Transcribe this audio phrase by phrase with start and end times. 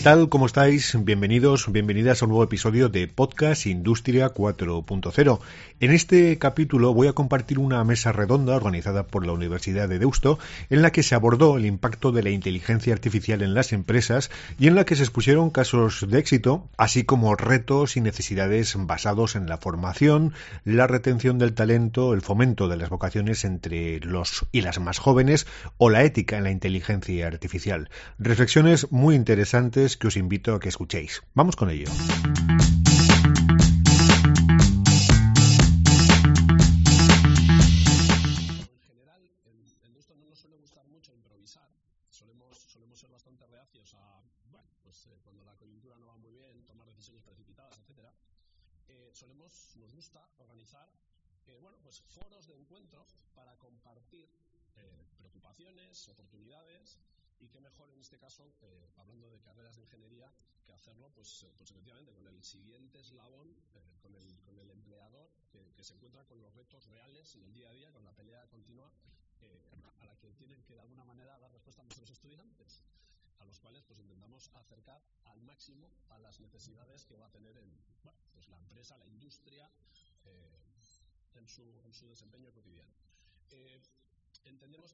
[0.00, 0.30] ¿Qué tal?
[0.30, 0.96] ¿Cómo estáis?
[1.04, 5.40] Bienvenidos, bienvenidas a un nuevo episodio de Podcast Industria 4.0.
[5.78, 10.38] En este capítulo voy a compartir una mesa redonda organizada por la Universidad de Deusto
[10.70, 14.68] en la que se abordó el impacto de la inteligencia artificial en las empresas y
[14.68, 19.50] en la que se expusieron casos de éxito, así como retos y necesidades basados en
[19.50, 20.32] la formación,
[20.64, 25.46] la retención del talento, el fomento de las vocaciones entre los y las más jóvenes
[25.76, 27.90] o la ética en la inteligencia artificial.
[28.18, 31.22] Reflexiones muy interesantes que os invito a que escuchéis.
[31.34, 31.86] Vamos con ello.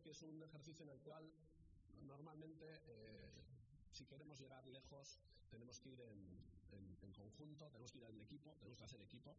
[0.07, 1.29] Que es un ejercicio en el cual
[2.07, 3.29] normalmente, eh,
[3.91, 5.19] si queremos llegar lejos,
[5.51, 6.21] tenemos que ir en,
[6.71, 9.35] en, en, conjunto, tenemos que ir en equipo, tenemos que hacer equipo,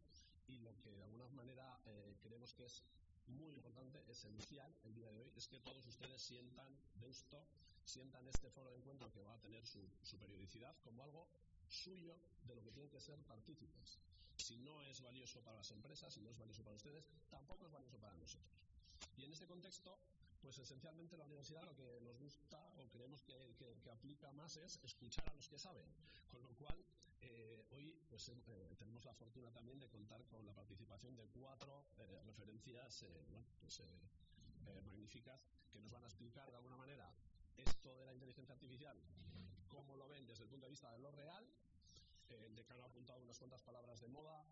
[0.46, 2.84] y lo que de alguna manera eh, creemos que es
[3.28, 7.46] muy importante, esencial el día de hoy, es que todos ustedes sientan Deusto,
[7.86, 11.26] sientan este foro de encuentro que va a tener su, su periodicidad como algo
[11.66, 13.98] suyo de lo que tienen que ser partícipes.
[14.36, 17.72] Si no es valioso para las empresas, si no es valioso para ustedes, tampoco es
[17.72, 18.68] valioso para nosotros.
[19.16, 19.98] Y en este contexto,
[20.40, 24.78] pues esencialmente la universidad lo que nos gusta o creemos que, que, aplica más es
[24.82, 25.86] escuchar a los que saben.
[26.30, 26.84] Con lo cual,
[27.20, 31.84] eh, hoy pues, eh, tenemos la fortuna también de contar con la participación de cuatro
[31.98, 33.82] eh, referencias bueno, pues,
[34.84, 37.10] magníficas que nos van a explicar de alguna manera
[37.56, 38.96] esto de la inteligencia artificial,
[39.68, 41.44] cómo lo ven desde el punto de vista de lo real.
[42.28, 44.44] el decano ha apuntado unas cuantas palabras de moda.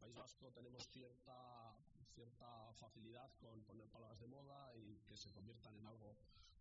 [0.00, 1.76] País Vasco tenemos cierta
[2.14, 6.16] cierta facilidad con poner palabras de moda y que se conviertan en algo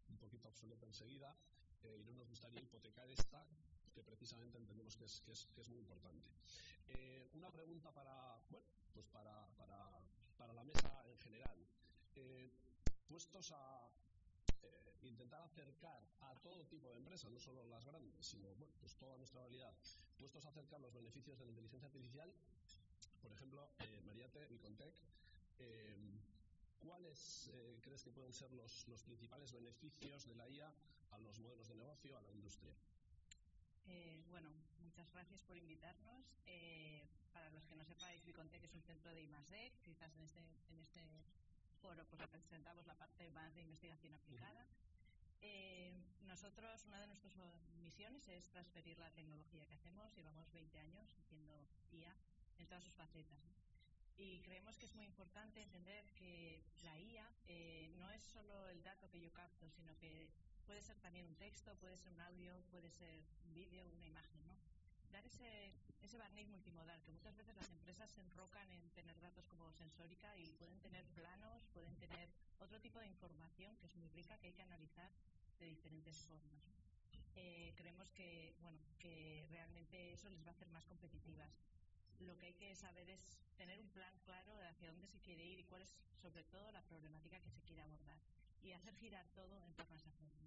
[0.09, 1.35] un poquito obsoleto enseguida
[1.83, 3.45] eh, y no nos gustaría hipotecar esta
[3.93, 6.29] que precisamente entendemos que es, que es, muy importante.
[6.89, 9.99] Eh, una pregunta para, bueno, pues para, para,
[10.37, 11.57] para la mesa en general.
[12.15, 12.51] Eh,
[13.07, 13.89] puestos a
[15.01, 19.17] intentar acercar a todo tipo de empresas, no solo las grandes, sino bueno, pues toda
[19.17, 19.73] nuestra realidad,
[20.17, 22.31] puestos a acercar los beneficios de la inteligencia artificial,
[23.21, 24.93] por ejemplo, eh, Mariate, Vicontec,
[25.59, 25.95] eh,
[26.79, 30.71] ¿Cuáles eh, crees que pueden ser los, los, principales beneficios de la IA
[31.11, 32.73] a los modelos de negocio, a la industria?
[33.87, 34.49] Eh, bueno,
[34.83, 36.25] muchas gracias por invitarnos.
[36.45, 39.73] Eh, para los que no sepáis, Bicontec es un centro de I+.D.
[39.83, 41.01] Quizás en este, en este
[41.81, 44.65] foro pues representamos la parte más de investigación aplicada.
[45.41, 45.91] Eh,
[46.25, 47.33] nosotros, una de nuestras
[47.81, 50.15] misiones es transferir la tecnología que hacemos.
[50.15, 51.53] Llevamos 20 años haciendo
[51.91, 52.15] IA
[52.59, 53.66] en todas sus facetas.
[54.17, 58.81] Y creemos que es muy importante entender que la IA eh, no es solo el
[58.81, 60.27] dato que yo capto, sino que
[60.65, 64.43] puede ser también un texto, puede ser un audio, puede ser un vídeo, una imagen,
[64.47, 64.57] ¿no?
[65.11, 69.45] Dar ese, ese barniz multimodal, que muchas veces las empresas se enrocan en tener datos
[69.45, 72.27] como sensórica y pueden tener planos, pueden tener
[72.59, 75.11] otro tipo de información que es muy rica, que hay que analizar
[75.59, 76.63] de diferentes formas.
[77.35, 81.51] Eh, creemos que, bueno, que realmente eso les va a hacer más competitivas
[82.19, 85.45] lo que hay que saber es tener un plan claro de hacia dónde se quiere
[85.45, 88.19] ir y cuál es, sobre todo, la problemática que se quiere abordar
[88.61, 90.43] y hacer girar todo en torno a esa forma.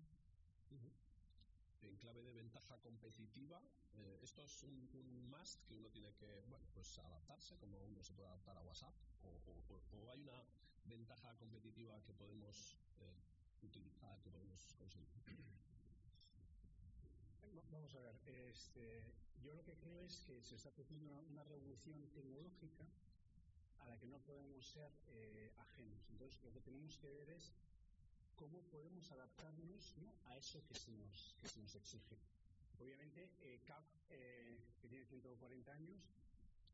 [0.70, 1.86] Uh -huh.
[1.86, 3.62] En clave de ventaja competitiva,
[3.94, 8.02] eh, esto es un, un, must que uno tiene que, bueno, pues adaptarse, como uno
[8.02, 10.44] se puede adaptar a WhatsApp, o hay una
[10.84, 13.20] ventaja competitiva que podemos eh,
[13.62, 15.08] utilizar, que podemos conseguir.
[17.52, 18.14] Vamos a ver,
[18.48, 19.02] este,
[19.42, 22.84] yo lo que creo es que se está produciendo una, revolución tecnológica
[23.80, 26.06] a la que no podemos ser eh, ajenos.
[26.10, 27.52] Entonces, lo que tenemos que ver es
[28.36, 30.14] cómo podemos adaptarnos ¿no?
[30.26, 32.16] a eso que se nos, que se nos exige.
[32.78, 35.98] Obviamente, eh, CAP, eh, que tiene 140 años,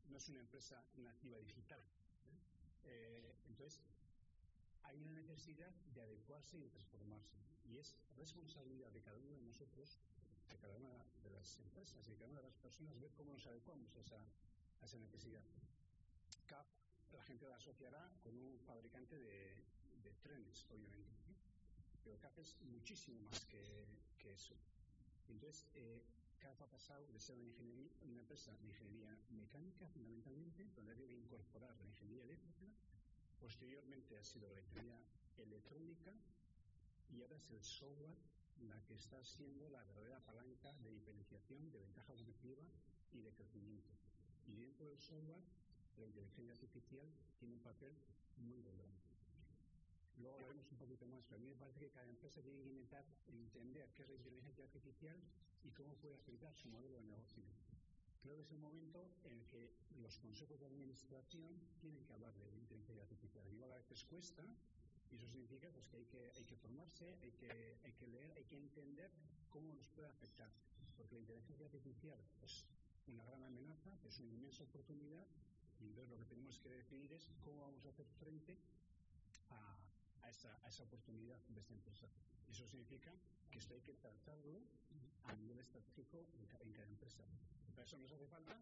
[0.09, 1.81] no es una empresa nativa digital.
[2.85, 3.33] ¿eh?
[3.49, 3.81] entonces,
[4.83, 7.35] hay una necesidad de adecuarse y de transformarse.
[7.65, 9.97] Y es responsabilidad de cada uno de nosotros
[10.49, 10.89] de cada una
[11.23, 14.19] de las empresas y cada una de las personas ver cómo nos adecuamos a esa,
[14.81, 15.43] a necesidad.
[16.47, 16.65] CAP,
[17.13, 19.63] la gente la asociará con un fabricante de,
[20.23, 21.15] trenes, obviamente.
[22.03, 23.85] Pero CAP es muchísimo más que,
[24.17, 24.55] que eso.
[25.29, 26.01] Entonces, eh,
[26.39, 31.13] CAP ha pasado de ser una, ingeniería, una empresa de ingeniería mecánica, fundamentalmente, donde debe
[31.15, 32.65] incorporar la ingeniería eléctrica.
[33.39, 34.99] Posteriormente ha sido la ingeniería
[35.37, 36.13] electrónica
[37.09, 38.15] y ahora es el software
[38.61, 42.63] la que está siendo la verdadera palanca de diferenciación, de ventaja competitiva
[43.13, 43.89] y de crecimiento.
[44.47, 45.43] Y dentro del software,
[45.97, 47.07] la inteligencia artificial
[47.39, 47.93] tiene un papel
[48.37, 49.07] muy relevante.
[50.17, 52.69] Luego hablaremos un poquito más, pero a mí me parece que cada empresa tiene que
[52.69, 55.19] intentar entender qué es la inteligencia artificial
[55.63, 57.43] y cómo puede aplicar su modelo de negocio.
[58.21, 62.33] Creo que es el momento en el que los consejos de administración tienen que hablar
[62.33, 63.45] de inteligencia artificial.
[63.63, 64.43] A veces cuesta,
[65.11, 68.31] y eso significa pues, que, hay que hay que formarse, hay que, hay que leer,
[68.35, 69.09] hay que entender
[69.49, 70.51] cómo nos puede afectar.
[70.97, 72.65] Porque la inteligencia artificial es
[73.07, 75.25] una gran amenaza, es una inmensa oportunidad,
[75.79, 78.57] y entonces lo que tenemos que decidir es cómo vamos a hacer frente
[79.49, 82.07] a, esa, a esa oportunidad de esta empresa.
[82.49, 83.13] Eso significa
[83.51, 84.59] que esto hay que tratarlo
[85.23, 87.23] a nivel estratégico en, en cada empresa.
[87.75, 88.59] Para eso nos hace falta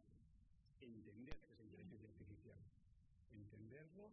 [0.81, 2.57] entender qué es inteligencia artificial.
[3.31, 4.11] Entenderlo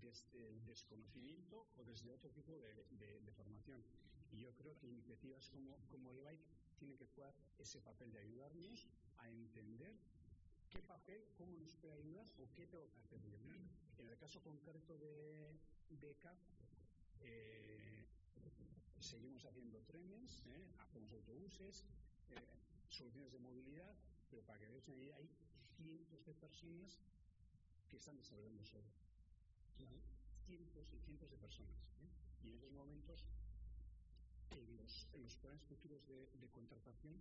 [0.00, 3.82] desde el desconocimiento o desde otro tipo de, formación.
[4.32, 6.44] Y yo creo que iniciativas como, como BIKE
[6.78, 8.86] tienen que jugar ese papel de ayudarnos
[9.18, 9.96] a entender
[10.70, 13.20] qué papel, cómo nos puede ayudar o qué tengo que hacer.
[13.98, 15.56] En el caso concreto de,
[15.90, 16.16] de
[17.20, 18.04] eh,
[19.00, 20.66] seguimos haciendo trenes, ¿eh?
[20.80, 21.84] hacemos autobuses,
[22.30, 22.40] eh,
[22.90, 23.94] soluciones de movilidad,
[24.30, 25.28] pero para que veáis hay
[25.76, 26.98] cientos de personas
[27.88, 28.62] que están desarrollando
[30.46, 31.76] cientos y cientos de personas.
[32.00, 32.44] ¿eh?
[32.44, 33.24] Y en esos momentos,
[34.50, 37.18] en los, en planes futuros de, contratación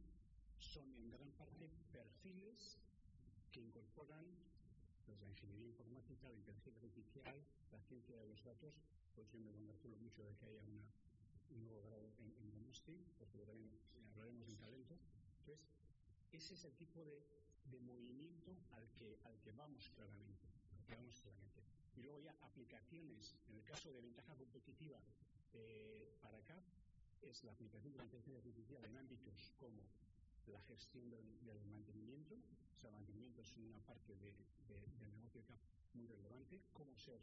[0.59, 2.77] son en gran parte perfiles
[3.51, 4.23] que incorporan
[5.07, 7.35] la ingeniería informática, la inteligencia artificial,
[7.71, 8.73] la ciencia de los datos.
[9.15, 10.85] Pues yo me congratulo mucho de que haya una,
[11.51, 13.71] un nuevo grado en, en Donosti, porque también
[14.11, 14.97] hablaremos de talento.
[15.39, 15.65] Entonces,
[16.31, 17.25] ese es el tipo de,
[17.71, 20.47] de movimiento al que, al que vamos claramente.
[20.77, 21.63] Al que vamos claramente
[21.95, 25.00] y luego ya aplicaciones, en el caso de ventaja competitiva
[25.54, 26.62] eh, para acá,
[27.22, 29.81] es la aplicación de la inteligencia artificial en ámbitos como
[30.48, 34.31] la gestión del, del mantenimiento, o sea, mantenimiento es una parte de,
[34.68, 35.60] de, del negocio de CAP
[35.94, 37.19] muy relevante, cómo ser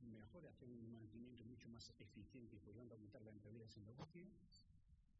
[0.00, 4.24] mejor, hacer un mantenimiento mucho más eficiente y tanto aumentar la entrada en negocio,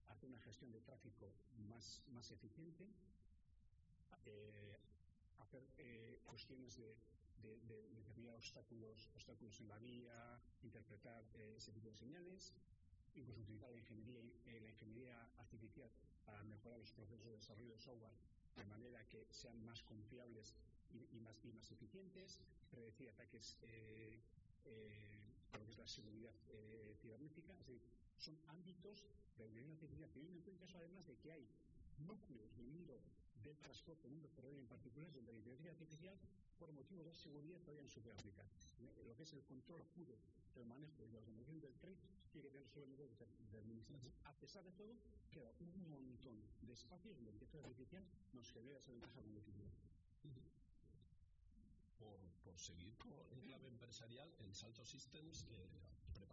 [0.08, 1.32] hacer una gestión de tráfico
[1.68, 2.86] más, más eficiente,
[4.26, 4.78] eh,
[5.40, 6.96] hacer eh, cuestiones de
[7.44, 12.52] de, de, obstáculos, obstáculos en la vía, interpretar eh, ese tipo de señales,
[13.14, 15.88] incluso utilizar la ingeniería, eh, la ingeniería artificial
[16.26, 18.12] para mejorar los procesos de desarrollo de software
[18.56, 20.54] de manera que sean más confiables
[21.12, 22.38] y, más, y más eficientes,
[22.70, 24.20] predecir ataques eh,
[24.66, 27.52] eh, lo que es la seguridad eh, cibernética.
[27.52, 27.82] Es decir,
[28.18, 29.04] son ámbitos
[29.36, 31.48] de la inteligencia artificial, teniendo en caso además de que hay
[31.98, 33.00] núcleos del mundo
[33.44, 36.16] del transporte, mundo ferroviario en particular, donde la inteligencia artificial,
[36.58, 38.00] por motivos de seguridad, todavía no se.
[39.04, 40.16] Lo que es el control puro
[40.54, 41.96] del manejo y la organización del tren
[42.32, 44.12] tiene que tener nivel de, de administración.
[44.24, 44.96] A pesar de todo,
[45.30, 49.70] queda un montón de espacios donde la inteligencia artificial nos genera esa ventaja competitiva.
[51.98, 55.68] Por, por seguir con el clave empresarial, en Salto Systems, eh,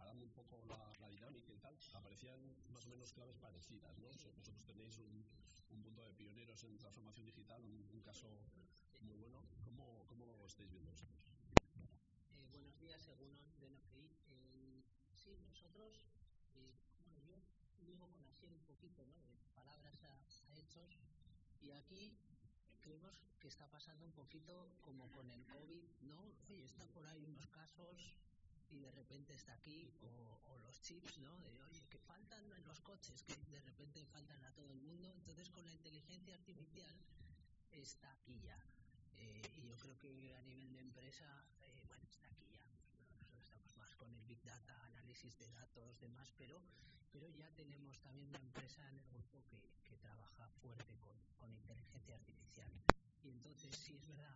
[0.02, 2.40] preparando un poco la, la, dinámica y tal, aparecían
[2.72, 4.08] más o menos claves parecidas, ¿no?
[4.08, 5.24] Vosotros tenéis un,
[5.70, 8.26] un punto de pioneros en transformación digital, un, un caso
[9.06, 9.38] muy bueno.
[9.64, 10.90] ¿Cómo, ¿Cómo lo estáis viendo?
[10.90, 13.30] Eh, buenos días, según
[13.60, 14.10] de NFI.
[14.26, 14.82] Eh,
[15.14, 15.94] sí, nosotros,
[16.56, 16.74] eh,
[17.06, 17.38] bueno, yo
[17.86, 19.14] digo con así un poquito, ¿no?
[19.22, 20.98] De palabras a, a hechos,
[21.62, 22.10] y aquí
[22.82, 26.18] creemos que está pasando un poquito como con el COVID, ¿no?
[26.48, 28.16] Oye, está por ahí unos casos
[28.72, 31.38] y de repente está aquí, o, o, los chips, ¿no?
[31.40, 35.12] De, oye, que faltan en los coches, que de repente faltan a todo el mundo.
[35.14, 36.96] Entonces, con la inteligencia artificial
[37.70, 38.58] está aquí ya.
[39.16, 42.64] Eh, y yo creo que a nivel de empresa, eh, bueno, está aquí ya.
[42.64, 46.60] Nosotros estamos más con el Big Data, análisis de datos, demás, pero,
[47.12, 51.52] pero ya tenemos también una empresa en el grupo que, que trabaja fuerte con, con
[51.52, 52.72] inteligencia artificial.
[53.24, 54.34] Y entonces, sí es verdad,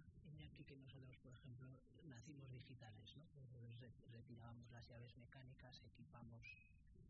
[0.57, 1.69] aquí que nosotros, por ejemplo,
[2.05, 3.25] nacimos digitales, ¿no?
[3.37, 6.47] Entonces retirábamos las llaves mecánicas, equipamos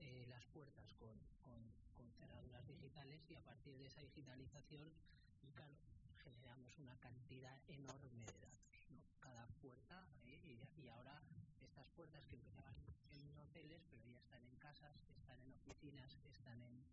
[0.01, 1.17] eh, las puertas con,
[2.19, 4.89] cerraduras digitales y a partir de esa digitalización,
[5.55, 5.75] claro,
[6.25, 9.03] generamos una cantidad enorme de datos, ¿no?
[9.21, 11.21] Cada puerta, eh, y, ahora
[11.61, 12.75] estas puertas que empezaban
[13.13, 16.85] en hoteles, pero ya están en casas, están en oficinas, están en,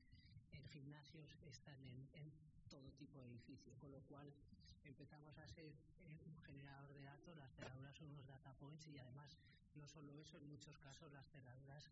[0.51, 2.31] en gimnasios, están en, en
[2.69, 4.33] todo tipo de edificios, con lo cual
[4.85, 5.65] empezamos a ser
[6.05, 9.37] eh, un generador de datos, las cerraduras son unos data points y además
[9.75, 11.89] no solo eso, en muchos casos las cerraduras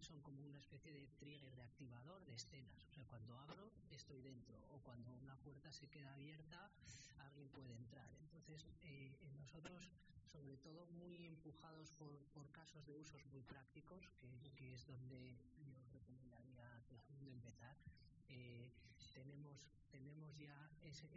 [0.00, 2.86] son como una especie de trigger, de activador de escenas.
[2.90, 4.56] O sea, cuando abro, estoy dentro.
[4.70, 6.70] O cuando una puerta se queda abierta,
[7.18, 8.08] alguien puede entrar.
[8.20, 9.88] Entonces, eh, nosotros,
[10.30, 12.16] sobre todo, muy empujados por,
[12.52, 17.32] casos de usos muy prácticos, que, que es donde yo recomendaría a todo el mundo
[17.32, 17.76] empezar,
[18.28, 18.70] eh,
[19.16, 21.08] tenemos, tenemos ya esos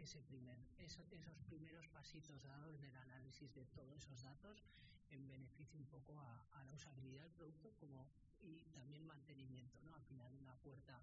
[1.48, 4.64] primeros pasitos dados en el análisis de todos esos datos
[5.10, 8.08] en beneficio un poco a, a la usabilidad del producto como
[8.40, 9.94] y también mantenimiento, ¿no?
[9.94, 11.02] Al final una puerta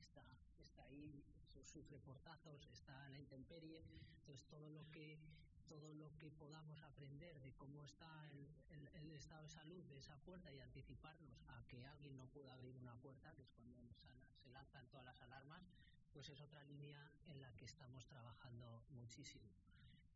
[0.00, 0.24] está,
[0.58, 1.22] está ahí,
[1.62, 3.82] sufre portazos, está a la intemperie,
[4.20, 5.18] entonces todo lo que
[5.68, 8.48] todo lo que podamos aprender de cómo está el,
[8.94, 12.74] el, estado de salud de esa puerta y anticiparnos a que alguien no pueda abrir
[12.78, 15.62] una puerta, que es cuando se lanzan todas las alarmas,
[16.18, 16.98] pues es otra línea
[17.28, 19.46] en la que estamos trabajando muchísimo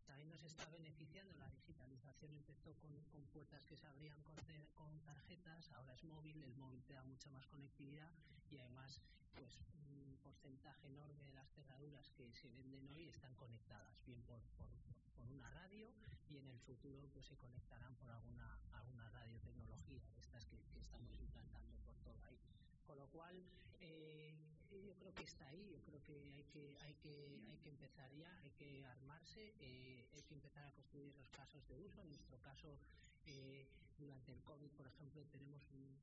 [0.04, 2.34] también nos está beneficiando la digitalización.
[2.34, 2.90] Empezó con,
[3.32, 7.46] puertas que se abrían con, tarjetas, ahora es móvil, el móvil te da mucha más
[7.46, 8.10] conectividad
[8.50, 9.00] y además
[9.38, 14.40] pues un porcentaje enorme de las cerraduras que se venden hoy están conectadas, bien por,
[14.58, 15.88] por, una radio
[16.28, 21.14] y en el futuro pues se conectarán por alguna, alguna radiotecnología estas que, que estamos
[21.20, 22.38] implantando por todo ahí.
[22.86, 23.40] Con lo cual,
[23.80, 24.41] eh,
[24.80, 28.10] yo creo que está ahí, yo creo que hay que, hay que, hay que empezar
[28.14, 32.00] ya, hay que armarse, eh, hay que empezar a construir esos casos de uso.
[32.02, 32.78] En nuestro caso,
[33.26, 36.00] eh, durante el COVID, por ejemplo, tenemos un,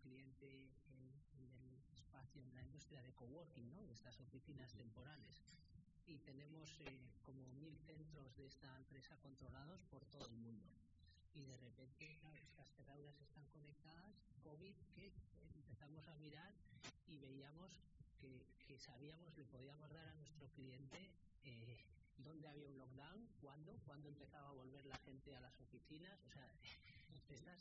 [0.00, 3.86] cliente en, el espacio, en la industria de coworking, ¿no?
[3.86, 5.44] de estas oficinas temporales.
[6.08, 6.80] Y tenemos
[7.22, 10.66] como mil centros de esta empresa controlados por todo el mundo
[11.34, 15.12] y de repente estas cerraduras están conectadas, COVID, que
[15.82, 16.54] empezamos a mirar
[17.08, 17.72] y veíamos
[18.20, 21.10] que, que sabíamos, le podíamos dar a nuestro cliente
[21.42, 21.76] eh,
[22.18, 26.30] dónde había un lockdown, cuándo, cuándo empezaba a volver la gente a las oficinas, o
[26.30, 26.48] sea,
[27.26, 27.58] te estás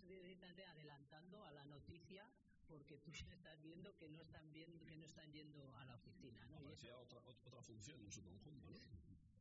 [0.67, 2.29] adelantando a la noticia
[2.67, 5.95] porque tú ya estás viendo que no están viendo que no están yendo a la
[5.95, 6.61] oficina ¿no?
[6.61, 8.77] Parecía otra, otra función en su conjunto ¿no?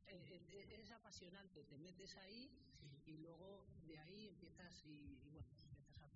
[0.06, 2.50] Eh, eh, es apasionante, te metes ahí
[3.04, 5.69] y luego de ahí empiezas y, bueno, empiezas a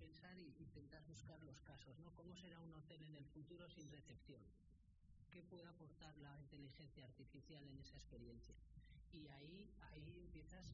[0.05, 2.13] pensar y intentas buscar los casos, ¿no?
[2.13, 4.43] ¿Cómo será un hotel en el futuro sin recepción?
[5.31, 8.55] ¿Qué puede aportar la inteligencia artificial en esa experiencia?
[9.11, 10.69] Y ahí, ahí empiezas,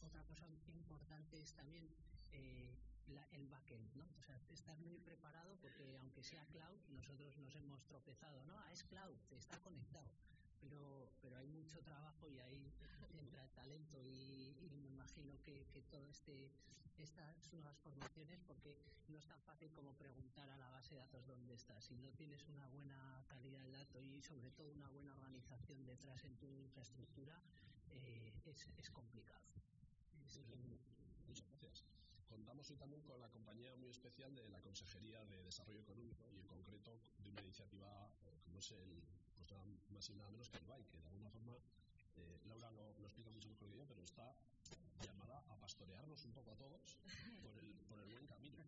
[0.00, 1.88] otra cosa importante es también
[2.30, 2.72] eh,
[3.32, 4.06] el backend, ¿no?
[4.20, 8.56] O sea, estar muy preparado porque aunque sea cloud, nosotros nos hemos tropezado, ¿no?
[8.60, 10.08] Ah, es cloud, está conectado
[10.60, 12.72] pero, pero hay mucho trabajo y ahí
[13.18, 16.50] entra el talento y, me imagino que, que todo este
[16.98, 21.26] estas nuevas formaciones porque no es tan fácil como preguntar a la base de datos
[21.26, 21.84] dónde estás.
[21.84, 26.24] Si no tienes una buena calidad de datos y sobre todo una buena organización detrás
[26.24, 27.40] en tu infraestructura
[27.92, 29.46] eh, es, es complicado.
[31.26, 31.84] Muchas gracias.
[32.28, 36.38] Contamos hoy también con la compañía muy especial de la Consejería de Desarrollo Económico y
[36.38, 39.02] en concreto de una iniciativa eh, como es el,
[39.38, 41.54] pues nada más y nada menos que el BAI, que de alguna forma,
[42.16, 44.34] eh, Laura lo, lo, explica mucho mejor que yo, pero está
[45.04, 46.96] llamada a pastorearnos un poco a todos
[47.42, 48.58] por el, por el buen camino.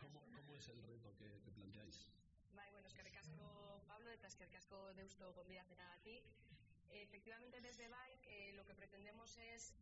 [0.00, 2.08] ¿Cómo, ¿Cómo, es el reto que, que planteáis?
[2.54, 6.24] Bai, bueno, eskerrik asko Pablo eta eskerrik asko Deusto gonbidapenagatik.
[6.90, 9.74] Efectivamente, desde BAIC eh, lo que pretendemos es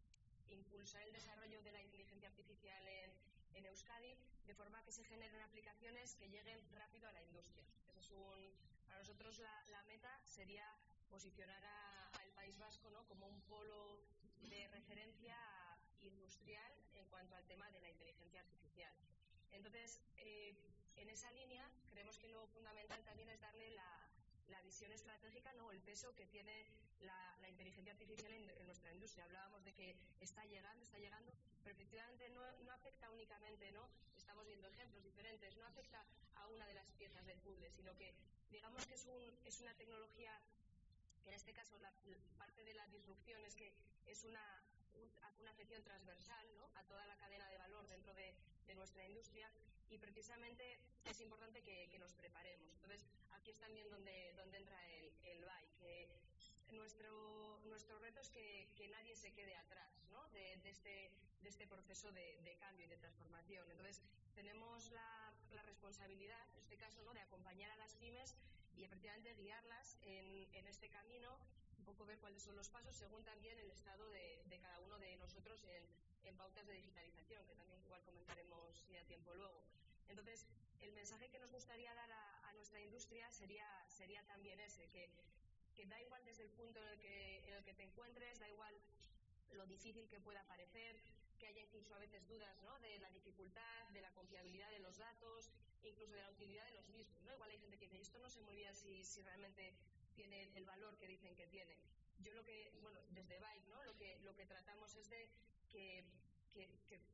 [0.48, 3.10] impulsar el desarrollo de la inteligencia artificial en,
[3.54, 7.64] en, Euskadi de forma que se generen aplicaciones que lleguen rápido a la industria.
[7.88, 8.65] Eso es un,
[8.96, 10.64] para nosotros la, meta sería
[11.10, 11.62] posicionar
[12.18, 13.06] al País Vasco ¿no?
[13.06, 14.00] como un polo
[14.48, 15.36] de referencia
[16.00, 18.94] industrial en cuanto al tema de la inteligencia artificial.
[19.52, 20.56] Entonces, eh,
[20.96, 24.08] en esa línea, creemos que lo fundamental también es darle la,
[24.48, 26.66] la visión estratégica, no el peso que tiene
[27.00, 29.24] la, inteligencia artificial en, en, nuestra industria.
[29.24, 33.88] Hablábamos de que está llegando, está llegando, pero efectivamente no, no, afecta únicamente, ¿no?
[34.16, 38.14] Estamos viendo ejemplos diferentes, no afecta a una de las piezas del puzzle, sino que
[38.50, 40.32] digamos que es, un, es una tecnología
[41.22, 41.92] que en este caso la,
[42.38, 43.72] parte de la disrupción es que
[44.06, 44.62] es una,
[45.40, 48.34] una afección transversal a toda la cadena de valor dentro de,
[48.74, 49.50] nuestra industria
[49.88, 52.74] y precisamente es importante que, nos preparemos.
[52.74, 56.08] Entonces, aquí es también donde, entra el, el BAI, que
[56.72, 60.28] nuestro, nuestro reto es que, nadie se quede atrás ¿no?
[60.28, 61.10] de, este,
[61.44, 63.70] este proceso de, cambio y de transformación.
[63.70, 64.02] Entonces,
[64.34, 65.32] tenemos la,
[65.64, 68.36] responsabilidad, en este caso, de acompañar a las pymes
[68.76, 71.38] y efectivamente guiarlas en, en este camino
[71.86, 75.62] poco ver cuáles son los pasos según también el estado de, cada uno de nosotros
[75.64, 79.62] en, pautas de digitalización, que también igual comentaremos si a tiempo luego.
[80.08, 80.44] Entonces,
[80.80, 85.08] el mensaje que nos gustaría dar a, nuestra industria sería, sería también ese, que
[85.76, 88.48] que da igual desde el punto en el que, en el que te encuentres, da
[88.48, 88.74] igual
[89.52, 90.98] lo difícil que pueda parecer,
[91.38, 92.78] que haya incluso a veces dudas ¿no?
[92.80, 95.50] de la dificultad, de la confiabilidad de los datos,
[95.82, 97.22] incluso de la utilidad de los mismos.
[97.24, 97.32] ¿no?
[97.34, 99.74] Igual hay gente que dice, esto no sé muy bien si, si realmente
[100.16, 101.76] tiene el valor que dicen que tiene.
[102.18, 103.84] Yo lo que, bueno, desde Byte, ¿no?
[103.84, 105.30] lo, que, lo que tratamos es de
[105.70, 106.04] que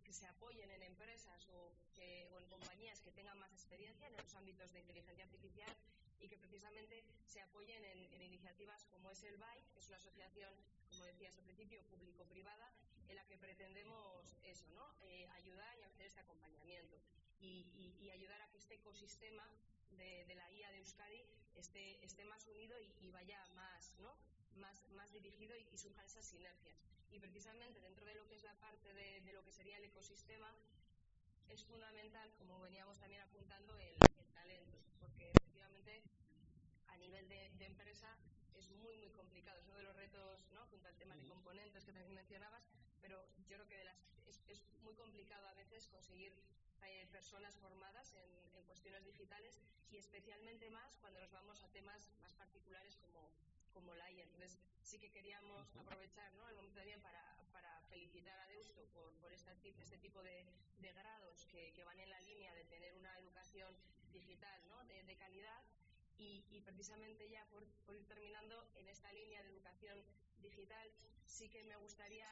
[0.04, 4.72] que, se apoyen en empresas o, en compañías que tengan más experiencia en los ámbitos
[4.72, 5.74] de inteligencia artificial
[6.20, 10.52] y que precisamente se apoyen en, iniciativas como es el BAI, que es una asociación,
[10.90, 12.70] como decías al principio, público-privada,
[13.08, 14.86] en la que pretendemos eso, ¿no?
[15.02, 16.98] Eh, ayudar y hacer este acompañamiento
[17.40, 19.42] y, ayudar a que este ecosistema
[19.98, 21.24] de, de la IA de Euskadi
[21.56, 24.16] esté, esté más unido y, y vaya más, ¿no?
[24.56, 26.76] más, más dirigido y, y, surjan esas sinergias.
[27.10, 29.84] Y precisamente dentro de lo que es la parte de, de lo que sería el
[29.84, 30.54] ecosistema,
[31.48, 36.02] es fundamental, como veníamos también apuntando, el, el talento, porque efectivamente
[36.88, 38.08] a nivel de, de, empresa
[38.54, 39.58] es muy, muy complicado.
[39.58, 40.66] Es uno de los retos, ¿no?
[40.66, 42.64] junto al tema de componentes que también mencionabas,
[43.02, 46.32] pero yo creo que de las, es, es, muy complicado a veces conseguir
[46.84, 49.60] eh, personas formadas en, en cuestiones digitales
[49.90, 53.30] y especialmente más cuando nos vamos a temas más particulares como
[53.72, 54.24] como la IA.
[54.24, 56.48] Entonces, sí que queríamos aprovechar ¿no?
[56.48, 60.46] el momento también para, para felicitar a Deusto por, por esta, este tipo de,
[60.80, 63.74] de grados que, que, van en la línea de tener una educación
[64.12, 64.84] digital ¿no?
[64.84, 65.62] de, de, calidad.
[66.18, 69.98] Y, y, precisamente ya por, por, ir terminando en esta línea de educación
[70.40, 70.92] digital,
[71.26, 72.28] sí que me gustaría,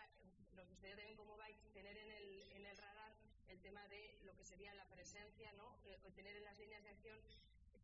[0.54, 3.09] nos gustaría también como vais tener en el, en el radar
[3.50, 5.76] el tema de lo que sería la presencia, ¿no?
[5.84, 7.18] Eh, tener en las líneas de acción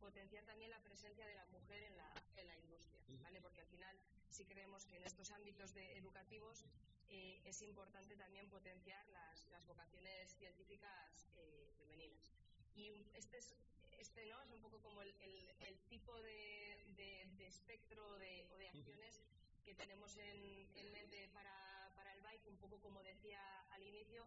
[0.00, 3.40] potenciar también la presencia de la mujer en la, en la industria, ¿vale?
[3.40, 3.96] Porque al final
[4.30, 6.64] sí creemos que en estos ámbitos de, educativos
[7.08, 12.30] eh, es importante también potenciar las, las vocaciones científicas eh, femeninas.
[12.74, 13.54] Y este es,
[13.98, 18.46] este no es un poco como el, el, el tipo de, de, de espectro de,
[18.52, 19.22] o de acciones
[19.64, 23.40] que tenemos en, en mente para, para el bike, un poco como decía
[23.72, 24.26] al inicio,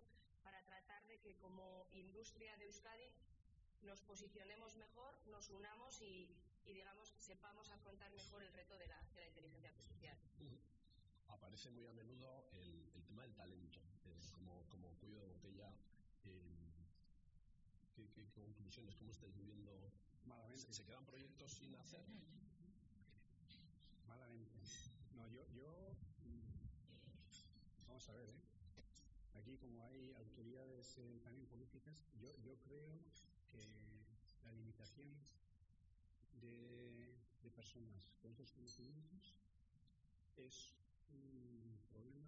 [0.49, 3.13] para tratar de que como industria de Euskadi
[3.83, 6.35] nos posicionemos mejor, nos unamos y,
[6.65, 10.17] y digamos, sepamos afrontar mejor el reto de la, de la inteligencia artificial.
[11.27, 15.71] Aparece muy a menudo el, el tema del talento, eh, como, como cuello de botella.
[16.25, 16.73] Eh,
[17.95, 18.95] ¿qué, ¿qué, conclusiones?
[18.95, 19.91] ¿Cómo estáis viviendo?
[20.25, 20.65] Malamente.
[20.65, 22.03] ¿Se, ¿Se, quedan proyectos sin hacer?
[24.07, 24.57] Malamente.
[25.13, 25.95] No, yo, yo
[27.87, 28.48] vamos a ver, ¿eh?
[29.39, 32.99] Aquí como hay autoridades eh, también políticas, yo, yo creo
[33.49, 33.63] que
[34.43, 35.07] la limitación
[36.41, 37.15] de,
[37.55, 39.35] personas con estos conocimientos
[40.37, 40.75] es
[41.11, 42.27] un problema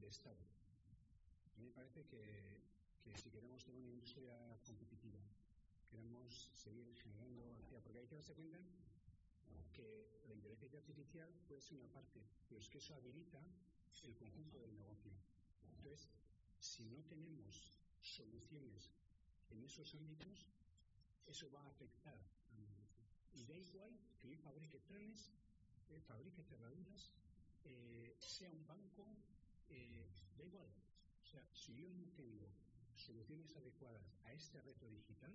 [0.00, 0.42] de Estado.
[1.54, 2.62] A mí me parece que,
[3.02, 5.20] que si queremos tener una industria competitiva,
[5.90, 8.58] queremos seguir generando porque hay que darse cuenta
[9.72, 13.42] que la inteligencia artificial puede ser una parte, pero es que eso habilita
[14.04, 15.12] el conjunto del negocio.
[15.86, 16.08] Entonces,
[16.58, 18.90] si no tenemos soluciones
[19.50, 20.48] en esos ámbitos,
[21.24, 22.18] eso va a afectar
[22.50, 23.04] al negocio.
[23.34, 25.30] Y da igual que yo fabrique trenes,
[25.90, 27.12] eh, fabrique cerraduras,
[27.62, 29.06] eh, sea un banco,
[29.68, 30.66] eh, da igual.
[31.22, 32.50] O sea, si yo no tengo
[32.96, 35.32] soluciones adecuadas a este reto digital,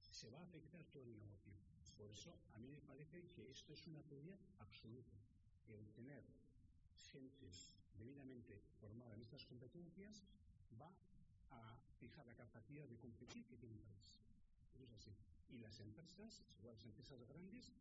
[0.00, 1.52] se va a afectar todo el negocio.
[1.96, 5.14] Por eso, a mí me parece que esto es una prioridad absoluta.
[5.68, 6.24] El tener
[7.12, 7.52] gente
[7.98, 10.22] debidamente formada en estas competencias
[10.80, 10.90] va
[11.50, 13.80] a fijar la capacidad de competir que tiene
[14.82, 15.12] es así.
[15.50, 17.72] Y las empresas, igual las empresas grandes,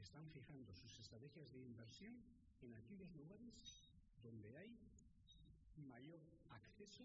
[0.00, 2.14] están fijando sus estrategias de inversión
[2.62, 3.54] en aquellos lugares
[4.22, 4.76] donde hay
[5.76, 7.04] mayor acceso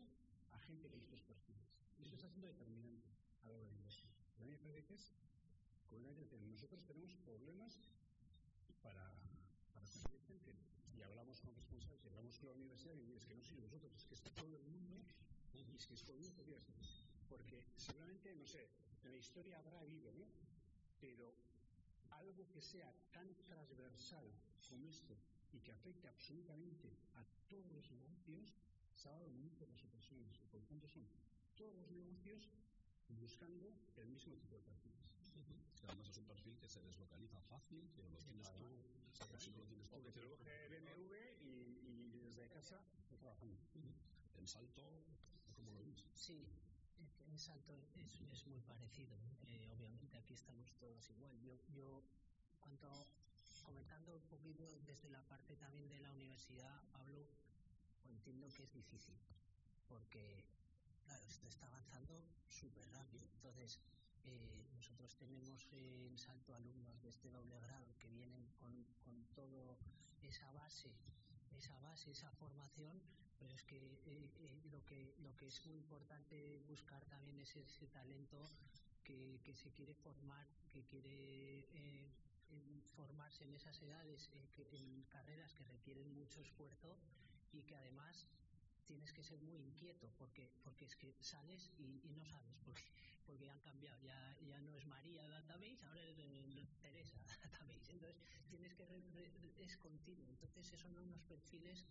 [0.52, 1.70] a gente con estos perfiles.
[2.00, 3.10] Y eso está siendo determinante
[3.44, 4.10] a la hora de inversión.
[4.40, 5.12] A mí me parece que es
[6.50, 7.78] nosotros tenemos problemas
[8.82, 9.14] para,
[9.74, 9.88] para
[10.28, 10.54] gente.
[10.98, 13.92] Y hablamos con responsables, y hablamos con la universidad, y es que no sois vosotros,
[13.96, 15.02] es que está todo el mundo
[15.54, 15.60] y
[15.94, 16.76] es jodido, podría ser.
[17.30, 18.70] Porque seguramente, no sé,
[19.04, 20.26] en la historia habrá habido, ¿no?
[21.00, 21.34] Pero
[22.12, 24.26] algo que sea tan transversal
[24.70, 25.16] como esto
[25.52, 28.54] y que afecte absolutamente a todos los negocios,
[28.96, 30.40] se ha dado muy pocas ocasiones.
[30.42, 31.06] Y por lo tanto son
[31.56, 32.50] todos los negocios
[33.10, 35.63] buscando el mismo tipo de perfiles.
[35.88, 38.66] Además es un perfil que se deslocaliza fácil, que lo tienes tú,
[39.92, 43.58] o que te lo coge BMW y, y desde casa está trabajando.
[43.76, 44.40] -huh.
[44.40, 44.84] En Salto,
[45.56, 46.04] ¿cómo lo ves?
[46.16, 46.48] Sí,
[47.28, 49.16] en Salto es, es muy parecido.
[49.48, 51.38] Eh, obviamente aquí estamos todos igual.
[51.42, 52.04] Yo, yo
[52.60, 52.88] cuanto
[53.64, 57.28] comentando un poquito desde la parte también de la universidad, Pablo,
[58.10, 59.16] entiendo que es difícil,
[59.88, 60.44] porque
[61.06, 63.26] claro, esto está avanzando súper rápido.
[63.36, 63.80] Entonces,
[64.26, 68.74] eh, nosotros tenemos en Salto alumnos de este doble grado que vienen con,
[70.22, 70.90] esa base
[71.58, 73.00] esa base, esa formación,
[73.40, 77.56] pero es que, eh, eh, lo que lo que es muy importante buscar también es
[77.56, 78.50] ese talento
[79.04, 82.12] que, que se quiere formar, que quiere eh,
[82.96, 84.30] formarse en esas edades,
[84.72, 86.98] en carreras que requieren mucho esfuerzo
[87.52, 88.28] y que además
[88.86, 92.84] tienes que ser muy inquieto porque porque es que sales y, no sabes porque
[93.26, 94.02] porque han cambiado.
[94.02, 97.92] Ya ya no es María Database ahora es Teresa Database.
[97.92, 98.18] Entonces
[98.50, 98.84] tienes que
[99.58, 100.30] es continuo.
[100.30, 101.86] Entonces esos son unos perfiles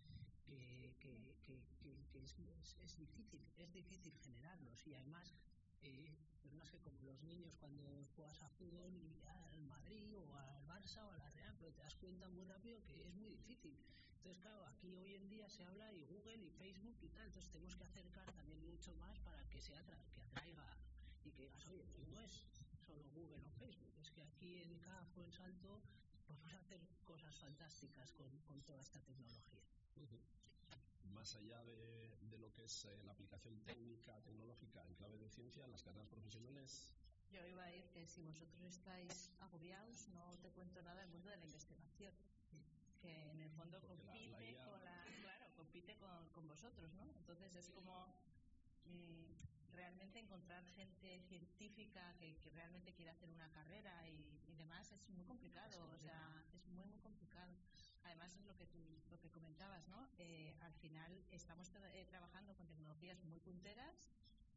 [0.46, 2.36] que, que, es,
[2.80, 4.86] es, difícil es difícil generarlos.
[4.86, 5.34] Y además
[5.82, 10.36] eh, pero no sé, como los niños cuando juegas a fútbol y al Madrid o
[10.36, 13.30] al Barça o a la Real, pero te das cuenta muy rápido que es muy
[13.30, 13.76] difícil.
[14.22, 17.50] Entonces, claro, aquí hoy en día se habla y Google y Facebook y tal, entonces
[17.50, 20.76] tenemos que acercar también mucho más para que se atra que atraiga
[21.24, 22.30] y que digas, oye, pues no es
[22.86, 25.82] solo Google o Facebook, es que aquí en CAF en Salto
[26.28, 29.60] podemos hacer cosas fantásticas con, con toda esta tecnología
[31.12, 35.28] más allá de, de lo que es eh, la aplicación técnica, tecnológica en clave de
[35.28, 36.92] ciencia, las carreras profesionales.
[37.30, 41.30] Yo iba a decir que si vosotros estáis agobiados, no te cuento nada del mundo
[41.30, 42.12] de la investigación,
[43.02, 47.02] que en el fondo compite, con, la, claro, compite con, con, vosotros, ¿no?
[47.18, 48.06] Entonces es como
[48.86, 54.92] mm, realmente encontrar gente científica que, que, realmente quiere hacer una carrera y, y demás
[54.92, 57.52] es muy complicado, o sea, es muy, muy complicado.
[58.04, 58.78] Además, es lo que, tú,
[59.10, 60.08] lo que comentabas, ¿no?
[60.18, 64.10] Eh, al final estamos eh, trabajando con tecnologías muy punteras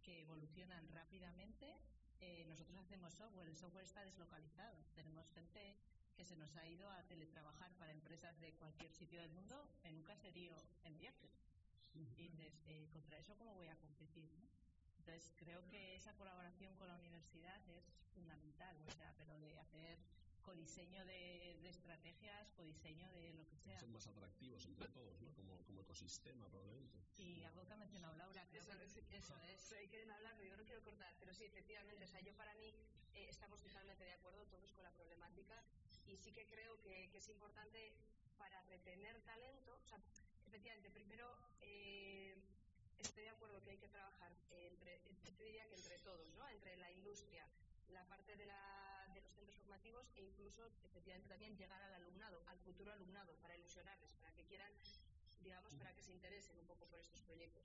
[0.03, 1.75] que evolucionan rápidamente.
[2.19, 4.77] Eh, nosotros hacemos software, el software está deslocalizado.
[4.95, 5.75] Tenemos gente
[6.15, 9.97] que se nos ha ido a teletrabajar para empresas de cualquier sitio del mundo en
[9.97, 11.29] un caserío en viaje.
[11.93, 12.53] Y dices,
[12.91, 14.31] contra eso, ¿cómo voy a competir?
[14.33, 14.43] ¿no?
[14.99, 19.99] Entonces, creo que esa colaboración con la universidad es fundamental, o sea, pero de hacer
[20.45, 23.79] codiseño de, de estrategias, codiseño de lo que sea.
[23.79, 25.33] Son más atractivos entre todos, ¿no?
[25.33, 26.99] Como, como ecosistema, probablemente.
[27.17, 28.71] Y algo que ha mencionado Laura, creo eso,
[29.09, 29.71] que eso es.
[29.73, 32.53] Hay que hablar, pero yo no quiero cortar, pero sí, efectivamente, o sea, yo para
[32.55, 32.73] mí
[33.13, 35.63] eh, estamos totalmente de acuerdo todos con la problemática
[36.07, 37.93] y sí que creo que, que es importante
[38.37, 39.99] para retener talento, o sea,
[40.45, 42.35] efectivamente, primero eh,
[42.99, 45.01] estoy de acuerdo que hay que trabajar entre,
[45.39, 46.47] diría que entre todos, ¿no?
[46.49, 47.47] Entre la industria,
[47.89, 48.94] la parte de, la,
[49.35, 54.33] centros formativos e incluso efectivamente también llegar al alumnado, al futuro alumnado, para ilusionarles, para
[54.33, 54.71] que quieran,
[55.43, 57.63] digamos, para que se interesen un poco por estos proyectos.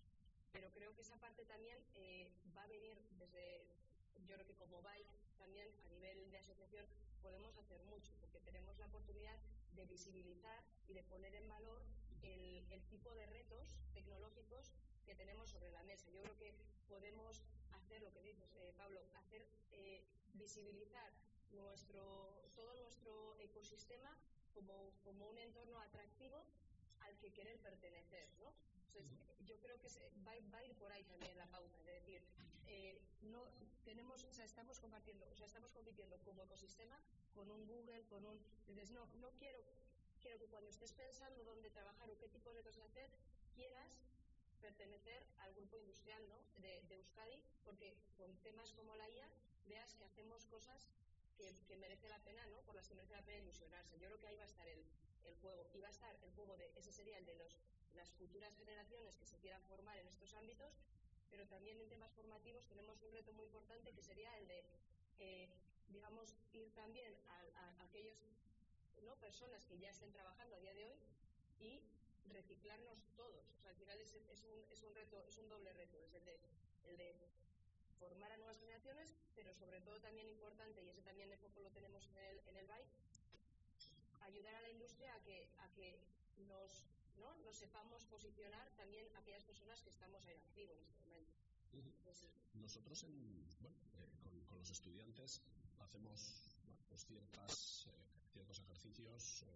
[0.53, 3.65] Pero creo que esa parte también eh, va a venir desde,
[4.27, 5.07] yo creo que como BAI
[5.39, 6.85] también a nivel de asociación
[7.23, 9.37] podemos hacer mucho, porque tenemos la oportunidad
[9.77, 11.83] de visibilizar y de poner en valor
[12.23, 14.73] el, tipo de retos tecnológicos
[15.07, 16.11] que tenemos sobre la mesa.
[16.11, 16.55] Yo creo que
[16.89, 17.41] podemos
[17.73, 20.03] hacer lo que dices, eh, Pablo, hacer eh,
[20.35, 21.13] visibilizar
[21.53, 22.03] nuestro,
[22.55, 24.17] todo nuestro ecosistema
[24.55, 26.45] como, como un entorno atractivo
[27.01, 28.53] al que querer pertenecer, ¿no?
[28.89, 31.87] Entonces, yo creo que se, va, va, a ir por ahí también la pauta, es
[31.87, 32.23] decir,
[32.67, 33.45] eh, no
[33.85, 36.99] tenemos, o sea, estamos compartiendo, o sea, estamos compitiendo como ecosistema
[37.35, 39.59] con un Google, con un, entonces no, no quiero,
[40.21, 43.11] quiero que cuando estés pensando dónde trabajar o qué tipo de cosas hacer,
[43.55, 43.91] quieras
[44.61, 46.37] pertenecer al grupo industrial ¿no?
[46.61, 49.29] de, de, Euskadi, porque con temas como la IA
[49.67, 50.89] veas que hacemos cosas
[51.41, 52.61] que, merece la pena, ¿no?
[52.63, 53.99] por las que merece la pena ilusionarse.
[53.99, 54.85] Yo creo que ahí va a estar el,
[55.41, 55.71] juego.
[55.73, 57.57] Y va a estar el juego de, ese sería el de los,
[57.95, 60.75] las futuras generaciones que se quieran formar en estos ámbitos,
[61.31, 64.65] pero también en temas formativos tenemos un reto muy importante que sería el de,
[65.21, 65.49] eh,
[65.89, 68.19] digamos, ir también a, a, a aquellos
[69.03, 69.17] ¿no?
[69.17, 70.99] personas que ya estén trabajando a día de hoy
[71.61, 71.81] y
[72.33, 73.45] reciclarnos todos.
[73.59, 76.15] O sea, al final es, es, un, es un reto, es un doble reto, es
[76.15, 76.39] el de,
[76.85, 77.15] el de
[78.01, 81.71] formar a nuevas generaciones, pero sobre todo también importante, y ese también el foco lo
[81.71, 82.89] tenemos en el, en el bike,
[84.23, 86.01] ayudar a la industria a que, a que
[86.49, 86.83] nos,
[87.19, 87.37] ¿no?
[87.45, 91.33] nos sepamos posicionar también a aquellas personas que estamos ahí activos en este momento.
[91.73, 93.15] Entonces, Nosotros en,
[93.61, 95.43] bueno, eh, con, con, los estudiantes
[95.79, 99.47] hacemos bueno, pues ciertas, eh, ciertos ejercicios eh,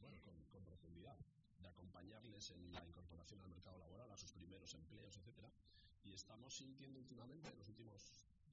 [0.00, 1.16] bueno, con, con profundidad
[1.60, 5.50] de acompañarles en la incorporación al mercado laboral, a sus primeros empleos, etcétera.
[6.04, 8.02] Y estamos sintiendo últimamente, en los últimos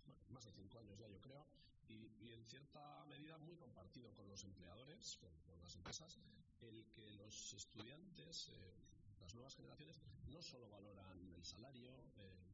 [0.06, 1.46] bueno, más de cinco años ya yo creo,
[1.88, 6.20] y, y, en cierta medida muy compartido con los empleadores, con, con las empresas,
[6.60, 8.74] el que los estudiantes, eh,
[9.22, 12.48] las nuevas generaciones, no solo valoran el salario, eh,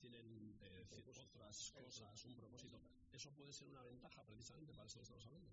[0.00, 1.26] tienen eh, otras
[1.70, 2.80] cosas, un propósito.
[3.12, 5.50] Eso puede ser una ventaja precisamente para eso que estamos hablando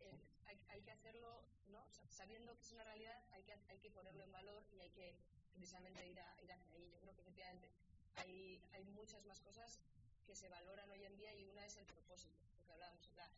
[0.00, 1.84] eh, hay, hay, que hacerlo, ¿no?
[2.08, 5.14] sabiendo que es una realidad, hay que, hay que ponerlo en valor y hay que
[5.56, 6.88] precisamente ir, a, ir hacia ahí.
[6.92, 7.68] Yo creo que efectivamente
[8.14, 9.80] hay, hay muchas más cosas
[10.26, 13.10] que se valoran hoy en día y una es el propósito, lo que hablábamos.
[13.16, 13.30] La,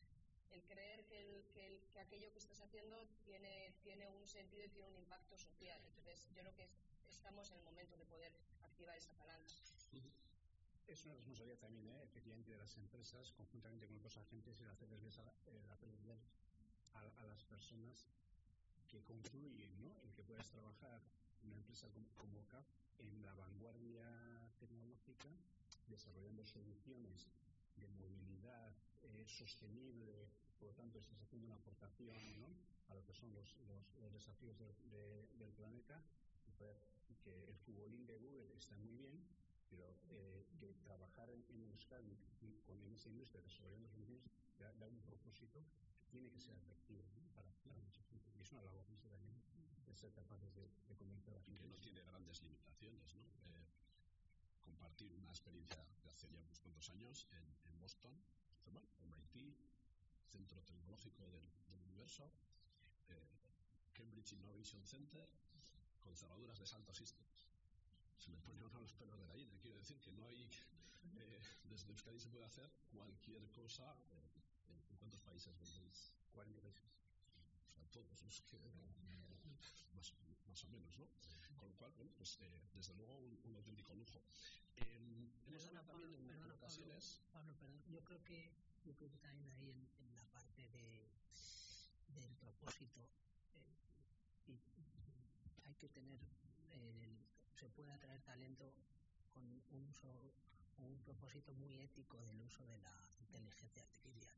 [0.50, 4.64] el creer que, el, que, el, que, aquello que estás haciendo tiene, tiene un sentido
[4.64, 5.80] y tiene un impacto social.
[5.86, 6.68] Entonces, yo creo que
[7.08, 9.54] estamos en el momento de poder activar esa palanca.
[10.86, 12.02] Es una responsabilidad también, ¿eh?
[12.02, 15.02] efectivamente, de las empresas, conjuntamente con otros agentes, el hacerles
[15.70, 16.18] aprender
[16.94, 18.08] a, a, las personas
[18.88, 20.00] que confluyen ¿no?
[20.02, 21.02] en que puedas trabajar
[21.44, 22.64] una empresa como, CAP
[22.98, 24.06] en la vanguardia
[24.58, 25.28] tecnológica,
[25.88, 27.28] desarrollando soluciones
[27.76, 28.72] de movilidad
[29.02, 32.16] eh, sostenible, por lo tanto estás haciendo una aportación
[32.88, 33.56] a lo que son los,
[34.12, 36.02] desafíos de, de, del planeta
[37.28, 39.20] que el futbolín de Google está muy bien,
[39.70, 42.16] pero eh, que trabajar en, en Euskadi
[42.66, 44.22] con esa industria desarrollando soluciones
[44.58, 45.60] da, da un propósito
[46.00, 48.30] que tiene que ser atractivo para, para mucha gente.
[48.38, 49.17] Y es una labor que también
[49.88, 51.62] de ser capaces de, de convencer a la gente.
[51.62, 53.24] Que no tiene grandes limitaciones, ¿no?
[53.44, 53.66] Eh,
[54.62, 58.14] compartir una experiencia de hace ya unos cuantos años en, en Boston,
[58.64, 59.56] bueno, MIT,
[60.28, 62.30] Centro Tecnológico del, del Universo,
[63.08, 63.38] eh,
[63.94, 65.26] Cambridge Innovation Center,
[66.02, 67.48] con cerraduras de Salto Systems.
[68.18, 69.56] Se me pone uno los pelos de la gallina.
[69.60, 70.50] Quiero decir que no hay.
[71.16, 73.96] Eh, desde Euskadi se puede hacer cualquier cosa.
[74.10, 76.12] Eh, ¿En cuántos países vendéis?
[76.32, 76.82] 40 países.
[77.70, 78.58] O sea, todos los que.
[79.94, 80.12] Más,
[80.46, 81.08] más, o menos, ¿no?
[81.56, 84.22] Con lo cual, bueno, pues eh, desde luego un, un, auténtico lujo.
[84.76, 87.20] hemos perdona, Pablo, en perdona, ocasiones.
[87.32, 87.82] Pablo, perdón.
[87.88, 88.52] Yo creo que,
[88.84, 91.10] yo creo que también ahí en, en la parte de,
[92.14, 93.08] del propósito.
[94.46, 94.60] y
[95.64, 96.20] hay que tener,
[96.70, 98.72] eh, se puede atraer talento
[99.32, 100.08] con un uso,
[100.78, 104.34] un propósito muy ético del uso de la inteligencia artificial.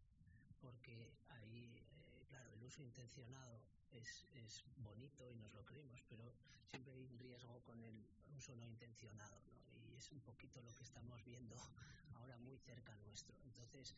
[0.60, 1.89] Porque ahí, eh,
[2.30, 6.32] claro, el uso intencionado es, es, bonito y nos lo creemos, pero
[6.70, 9.58] siempre hay un riesgo con el uso no intencionado, ¿no?
[9.74, 11.56] Y es un poquito lo que estamos viendo
[12.14, 13.34] ahora muy cerca nuestro.
[13.44, 13.94] Entonces,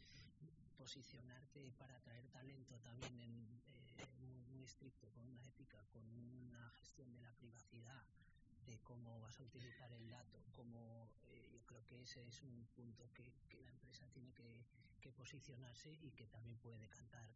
[0.78, 7.12] posicionarte para atraer talento también eh, muy, muy, estricto, con una ética, con una gestión
[7.12, 8.02] de la privacidad,
[8.66, 12.66] de cómo vas a utilizar el dato, cómo eh, yo creo que ese es un
[12.74, 14.64] punto que, que la empresa tiene que,
[15.00, 17.28] que, posicionarse y que también puede decantar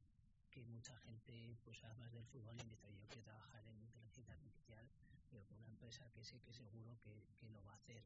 [0.57, 4.89] que mucha gente, pues además del fútbol, dice yo quiero trabajar en inteligencia artificial,
[5.29, 8.03] pero con una empresa que sé que seguro que, que lo va a hacer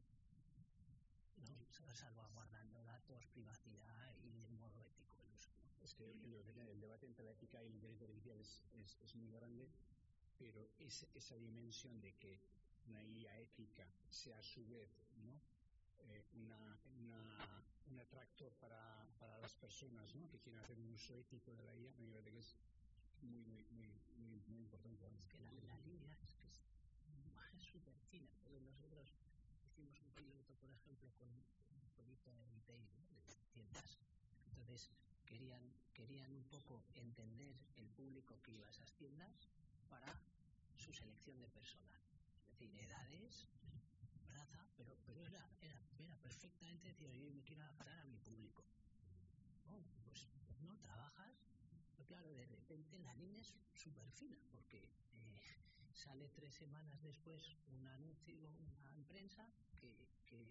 [1.47, 1.95] ¿no?
[1.95, 5.49] salvaguardando datos, privacidad y el modo ético del uso.
[5.81, 9.31] Es que el debate entre la ética y la inteligencia artificial es, es, es muy
[9.31, 9.69] grande,
[10.37, 12.37] pero es, esa dimensión de que
[12.85, 14.89] una IA ética sea a su vez
[15.23, 15.39] ¿no?
[16.09, 17.60] Eh, una, una,
[17.91, 20.27] un atractor para, para las personas ¿no?
[20.29, 22.55] que quieren hacer un uso ético de la IA, me parece que es
[23.21, 25.05] muy, muy, muy, muy, muy importante.
[25.07, 28.31] Es que la, la línea es que es súper fina,
[28.65, 29.13] nosotros
[29.65, 33.07] hicimos un piloto, por ejemplo, con un proyecto de retail, ¿no?
[33.27, 33.99] de tiendas.
[34.47, 34.89] Entonces,
[35.25, 39.49] querían, querían un poco entender el público que iba a esas tiendas
[39.89, 40.07] para
[40.77, 41.99] su selección de personal.
[42.53, 43.47] Es decir, edades,
[44.51, 48.63] raza, pero, pero era, era, era perfectamente decir, yo me quiero adaptar a mi público.
[49.69, 51.35] Oh, pues, pues no trabajas,
[51.91, 54.83] pero claro, de repente la línea es súper fina, porque
[55.13, 55.39] eh,
[55.93, 58.49] sale tres semanas después un anuncio,
[58.95, 59.45] una prensa,
[59.79, 60.47] que, que,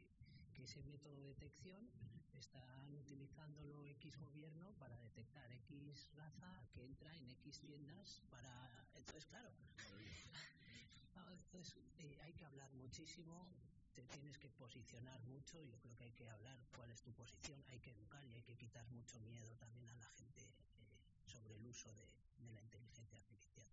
[0.54, 1.88] que, ese método de detección
[2.34, 8.86] están utilizándolo X gobierno para detectar X raza que entra en X tiendas para...
[8.94, 9.50] Entonces, claro,
[11.32, 13.48] entonces, eh, hay que hablar muchísimo,
[13.94, 17.62] te tienes que posicionar mucho, yo creo que hay que hablar cuál es tu posición,
[17.68, 21.56] hay que educar y hay que quitar mucho miedo también a la gente eh, sobre
[21.56, 22.08] el uso de,
[22.52, 23.66] la inteligencia artificial.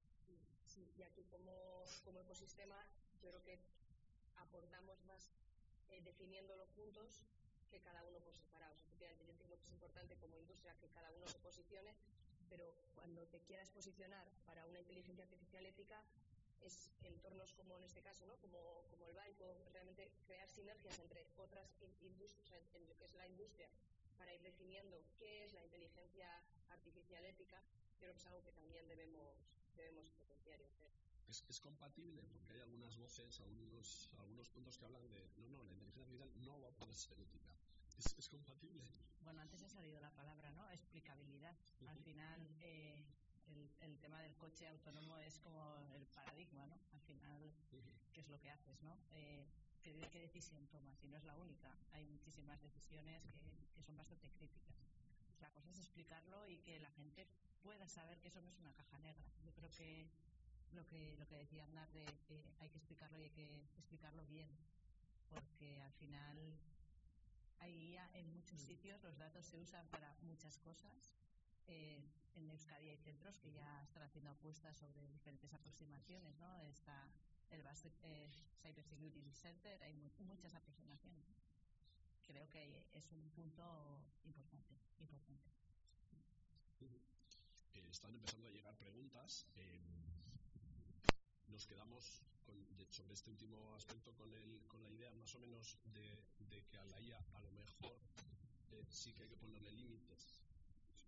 [0.65, 2.75] Sí, y aquí como, como ecosistema
[3.21, 3.59] yo creo que
[4.35, 5.31] aportamos más
[5.89, 7.21] eh, definiéndolo juntos
[7.69, 8.75] que cada uno por separado.
[8.85, 11.95] Efectivamente, yo entiendo que es importante como industria que cada uno se posicione,
[12.49, 16.03] pero cuando te quieras posicionar para una inteligencia artificial ética,
[16.61, 18.37] es entornos como en este caso, ¿no?
[18.37, 21.69] como, como el banco, realmente crear sinergias entre otras
[22.01, 23.69] industrias, en lo que es la industria,
[24.17, 27.61] para ir definiendo qué es la inteligencia artificial ética,
[27.99, 29.37] creo que es algo que también debemos,
[29.75, 30.91] debemos potenciar y hacer.
[31.27, 35.63] Es, es, compatible porque hay algunas voces, algunos, algunos puntos que hablan de no, no,
[35.63, 37.53] la inteligencia artificial no va a poder ser ética.
[37.97, 38.85] ¿Es, es compatible?
[39.21, 40.69] Bueno, antes ha salido la palabra, ¿no?
[40.71, 41.55] Explicabilidad.
[41.87, 43.03] Al final, eh,
[43.49, 46.79] el, el, tema del coche autónomo es como el paradigma, ¿no?
[46.93, 47.51] Al final.
[48.17, 48.97] ¿qué es lo que haces, no?
[49.13, 49.45] Eh,
[49.83, 51.03] ¿qué, ¿Qué decisión tomas?
[51.03, 51.69] Y no es la única.
[51.91, 54.73] Hay muchísimas decisiones que, que son bastante críticas.
[55.39, 57.27] La cosa es explicarlo y que la gente
[57.61, 59.23] pueda saber que eso no es una caja negra.
[59.45, 60.09] Yo creo que
[60.73, 64.25] lo que lo que decía Arnar de que hay que explicarlo y hay que explicarlo
[64.25, 64.49] bien
[65.29, 66.37] porque al final
[67.59, 71.11] ahí ya en muchos sitios los datos se usan para muchas cosas
[71.67, 71.99] Eh,
[72.35, 76.55] en Euskadi hay centros que ya están haciendo apuestas sobre diferentes aproximaciones, ¿no?
[76.59, 77.07] Está
[77.51, 78.29] el Basque eh,
[78.61, 81.25] Cyber Security Center, hay mu muchas aproximaciones.
[82.27, 83.63] Creo que es un punto
[84.25, 85.41] importante, importante.
[87.73, 89.45] Eh, están empezando a llegar preguntas.
[89.55, 89.79] Eh,
[91.47, 95.39] nos quedamos con, de, sobre este último aspecto con, el, con la idea más o
[95.39, 97.97] menos de, de que a la IA a lo mejor
[98.71, 100.46] eh, sí que hay que ponerle límites,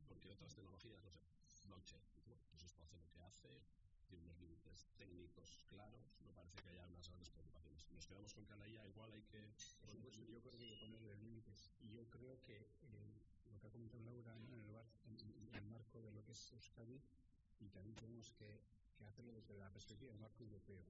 [0.09, 3.61] porque otras tecnologías, no sé, blockchain, bueno, pues esto hace lo que hace,
[4.09, 7.87] tiene unos límites técnicos claros, no parece que haya unas grandes preocupaciones.
[7.91, 9.53] Nos quedamos con que a la IA igual hay que...
[10.01, 11.71] Yo creo que hay que ponerle límites.
[11.81, 14.49] Y yo creo que eh, lo que ha comentado Laura en,
[15.53, 16.99] el marco de lo que es Euskadi,
[17.59, 18.61] y también tenemos que,
[19.05, 20.83] hacerlo desde la perspectiva del marco europeo.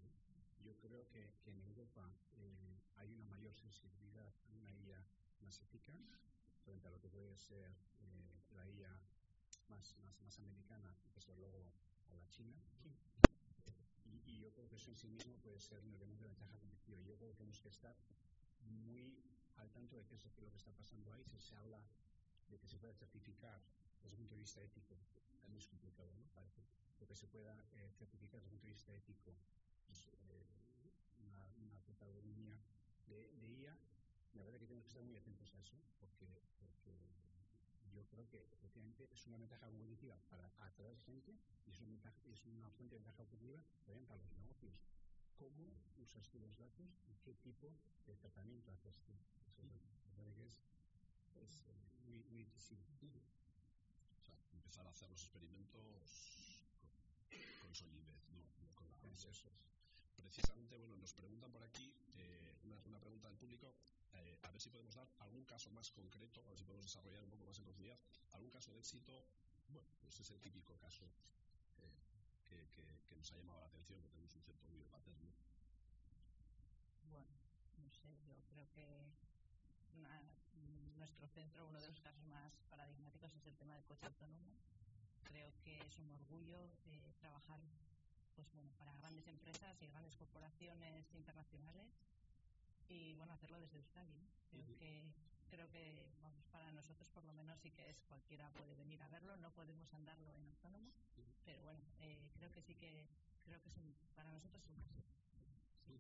[0.64, 5.06] Yo creo que, que en Europa eh, hay una mayor sensibilidad a una IA
[5.42, 6.02] más eficaz
[6.64, 8.92] frente a lo que puede ser eh, la IA
[9.70, 11.64] más, más, más americana y desde luego
[12.10, 12.56] a la China.
[14.06, 16.58] Y, y, yo creo que eso en sí mismo puede ser un elemento de ventaja
[16.58, 17.00] competitiva.
[17.02, 17.96] Yo creo que tenemos que estar
[18.68, 19.16] muy
[19.56, 21.24] al tanto de qué es lo que está pasando ahí.
[21.26, 21.82] Si se habla
[22.50, 23.62] de que se puede certificar
[24.02, 24.98] desde el punto de vista ético,
[25.42, 26.26] también es complicado, ¿no?
[26.34, 26.62] Parece.
[27.00, 29.36] Lo que se pueda eh, certificar desde el punto de vista ético
[29.88, 30.46] pues, eh,
[31.24, 32.58] una, una protagonía
[33.08, 33.78] de, de IA,
[34.34, 36.28] la verdad es que tenemos que estar muy atentos a eso, porque,
[36.60, 36.94] porque
[38.00, 41.36] yo creo que efectivamente es una ventaja competitiva para atraer gente
[41.68, 44.72] y es una, ventaja, es una fuente de ventaja competitiva también para los negocios.
[45.36, 45.68] ¿Cómo
[46.00, 47.76] usas tú los datos y qué tipo
[48.08, 49.12] de tratamiento haces tú?
[49.48, 50.64] Eso es, me parece que es,
[51.44, 52.80] es eh, muy, muy difícil.
[54.16, 56.56] O sea, empezar a hacer los experimentos
[57.60, 59.36] con, solidez, no, no con es.
[60.22, 63.74] Precisamente, bueno, nos preguntan por aquí, eh, una, pregunta del público,
[64.14, 67.24] eh, a ver si podemos dar algún caso más concreto, a ver si podemos desarrollar
[67.24, 67.98] un poco más en profundidad,
[68.32, 69.26] algún caso de éxito,
[69.70, 71.06] bueno, pues es el típico caso
[71.78, 72.00] eh,
[72.46, 75.32] que, que, que, nos ha llamado la atención, que tenemos un cierto orgullo paterno.
[77.10, 77.32] Bueno,
[77.78, 79.20] no sé, yo creo que
[80.98, 84.52] nuestro centro, uno de los casos más paradigmáticos es el tema del coche autónomo.
[85.24, 87.60] Creo que es un orgullo eh, trabajar
[88.40, 91.92] pues bueno, para grandes empresas y grandes corporaciones internacionales
[92.88, 94.14] y bueno, hacerlo desde Euskadi.
[94.16, 94.28] ¿no?
[94.50, 95.04] Creo que
[95.50, 99.10] creo que vamos para nosotros por lo menos sí que es cualquiera puede venir a
[99.10, 100.90] verlo, no podemos andarlo en autónomo,
[101.44, 103.10] pero bueno, eh, creo que sí que
[103.44, 105.04] creo que es un, para nosotros es un caso
[105.86, 106.00] sí,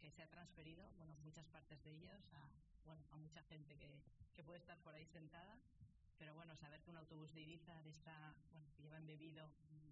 [0.00, 2.50] que se ha transferido, bueno, muchas partes de ellos a
[2.84, 4.02] bueno, a mucha gente que,
[4.34, 5.56] que puede estar por ahí sentada
[6.18, 9.48] pero bueno, saber que un autobús de Ibiza está, bueno, que lleva embebido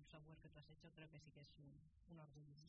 [0.09, 1.71] software que tú has hecho, creo que sí que es un,
[2.09, 2.65] un orgullo.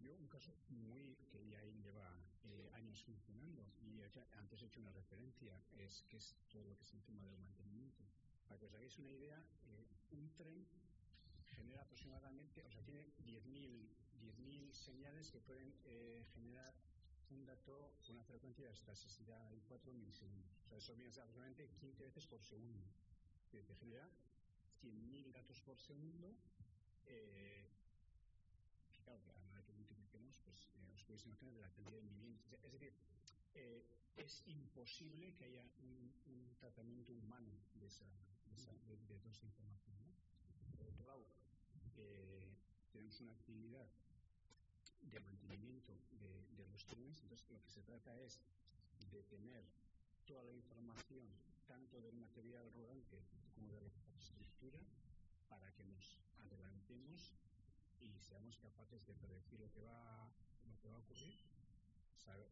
[0.00, 4.02] Yo un caso muy que ya lleva eh, años funcionando y
[4.36, 7.38] antes he hecho una referencia, es que es todo lo que es el tema del
[7.38, 8.04] mantenimiento.
[8.48, 10.66] Para que os hagáis una idea, eh, un tren
[11.56, 16.74] genera aproximadamente, o sea, tiene 10.000 señales que pueden eh, generar
[17.30, 20.50] un dato una frecuencia de hasta 64 milisegundos.
[20.66, 22.84] O sea, eso viene aproximadamente 15 veces por segundo.
[23.54, 24.10] Que te genera
[24.82, 26.34] 100.000 datos por segundo.
[27.06, 27.70] Eh,
[29.04, 32.42] claro, que a que multipliquemos, pues eh, os podéis imaginar de la cantidad de viviendas.
[32.64, 32.92] Es decir,
[33.54, 33.86] eh,
[34.16, 38.10] es imposible que haya un, tratamiento humano de, esa,
[38.88, 38.94] de,
[39.44, 40.02] información.
[40.76, 41.26] Por otro lado,
[41.98, 42.56] eh,
[42.90, 43.86] tenemos una actividad
[45.02, 47.22] de mantenimiento de, de, los trenes.
[47.22, 48.40] Entonces, lo que se trata es
[49.12, 49.62] de tener
[50.26, 51.28] toda la información,
[51.66, 53.20] tanto del material rodante
[53.72, 54.80] la infraestructura,
[55.48, 57.32] para que nos adelantemos
[58.00, 60.28] y seamos capaces de predecir lo que va,
[60.66, 61.34] lo que va a ocurrir,
[62.16, 62.48] saber,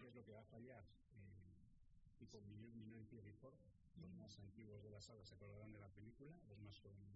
[0.00, 0.82] qué es lo que va a fallar,
[1.12, 3.56] eh, tipo Minority Report,
[4.00, 7.06] los más antiguos de la sala se acordarán de la película, los más jóvenes.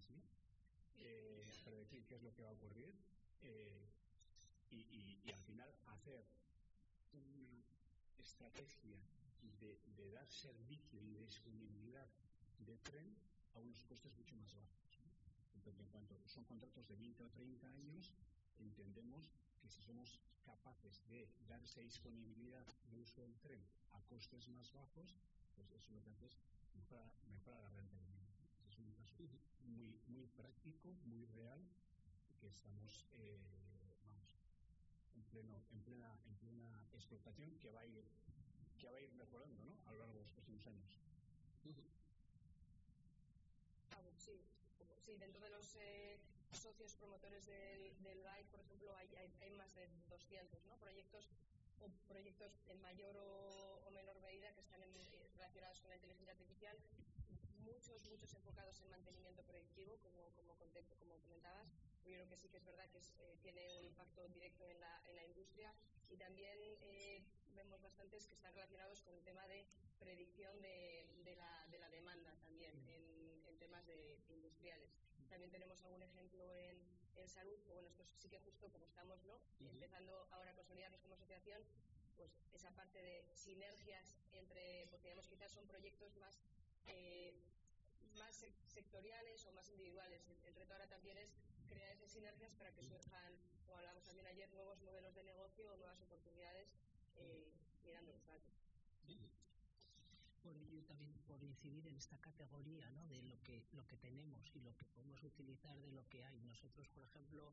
[1.03, 2.93] Eh, predecir qué es lo que va a ocurrir,
[3.43, 3.89] eh,
[4.71, 6.25] y, y, y, al final hacer
[7.13, 7.65] una
[8.19, 9.01] estrategia
[9.61, 12.07] de, de, dar servicio y de disponibilidad
[12.67, 13.17] de tren
[13.55, 15.01] a unos costes mucho más bajos.
[15.55, 18.15] Entonces, en cuanto son contratos de 20 o 30 años,
[18.59, 19.31] entendemos
[19.61, 23.61] que si somos capaces de dar esa disponibilidad de uso del tren
[23.93, 25.17] a costes más bajos,
[25.55, 26.39] pues eso lo que hace es
[26.75, 28.29] mejora, mejora la rentabilidad.
[28.69, 29.29] Es un caso
[29.67, 31.61] muy, muy práctico, muy real,
[32.41, 33.39] que estamos, eh,
[35.15, 38.05] en, pleno, en, plena, en plena explotación que va a ir
[38.81, 39.77] que va a ir mejorando ¿no?
[39.87, 40.99] a lo largo de los próximos años.
[44.21, 44.39] Sí,
[45.05, 46.19] sí, dentro de los eh,
[46.53, 50.77] socios promotores del, del GAI, por ejemplo, hay, hay, hay, más de 200 ¿no?
[50.77, 51.31] proyectos
[51.81, 54.93] o proyectos en mayor o, o menor medida que están en,
[55.35, 56.77] relacionados con la inteligencia artificial,
[57.65, 60.55] muchos, muchos enfocados en mantenimiento predictivo, como, como,
[60.99, 61.73] como comentabas.
[62.05, 64.81] Yo creo que sí que es verdad que es, eh, tiene un impacto directo en
[64.81, 65.73] la, en la industria
[66.11, 69.65] y también eh, vemos bastantes que están relacionados con el tema de
[69.99, 73.10] predicción de, de, la, de la, demanda también en
[73.71, 74.91] temas de, industriales.
[75.29, 76.77] También tenemos algún ejemplo en,
[77.17, 79.39] en salud, que bueno, esto sí que justo como estamos ¿no?
[79.61, 81.63] empezando ahora a consolidarnos como asociación,
[82.17, 86.43] pues esa parte de sinergias entre, porque digamos quizás son proyectos más
[86.89, 87.33] eh,
[88.19, 90.21] más sectoriales o más individuales.
[90.45, 91.31] El, reto ahora también es
[91.69, 93.33] crear esas sinergias para que surjan,
[93.67, 96.67] como hablamos también ayer, nuevos modelos de negocio o nuevas oportunidades
[97.19, 97.53] eh,
[97.85, 98.51] mirando los datos.
[100.43, 103.07] Por ello también por incidir en esta categoría ¿no?
[103.07, 106.41] de lo que lo que tenemos y lo que podemos utilizar de lo que hay.
[106.41, 107.53] Nosotros, por ejemplo,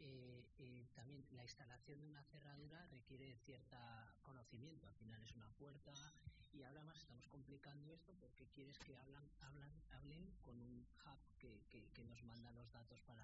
[0.00, 3.76] eh, eh, también la instalación de una cerradura requiere cierto
[4.22, 4.86] conocimiento.
[4.86, 5.92] Al final es una puerta
[6.52, 11.18] y ahora más estamos complicando esto porque quieres que hablan, hablan, hablen con un hub
[11.38, 13.17] que, que, nos manda los datos para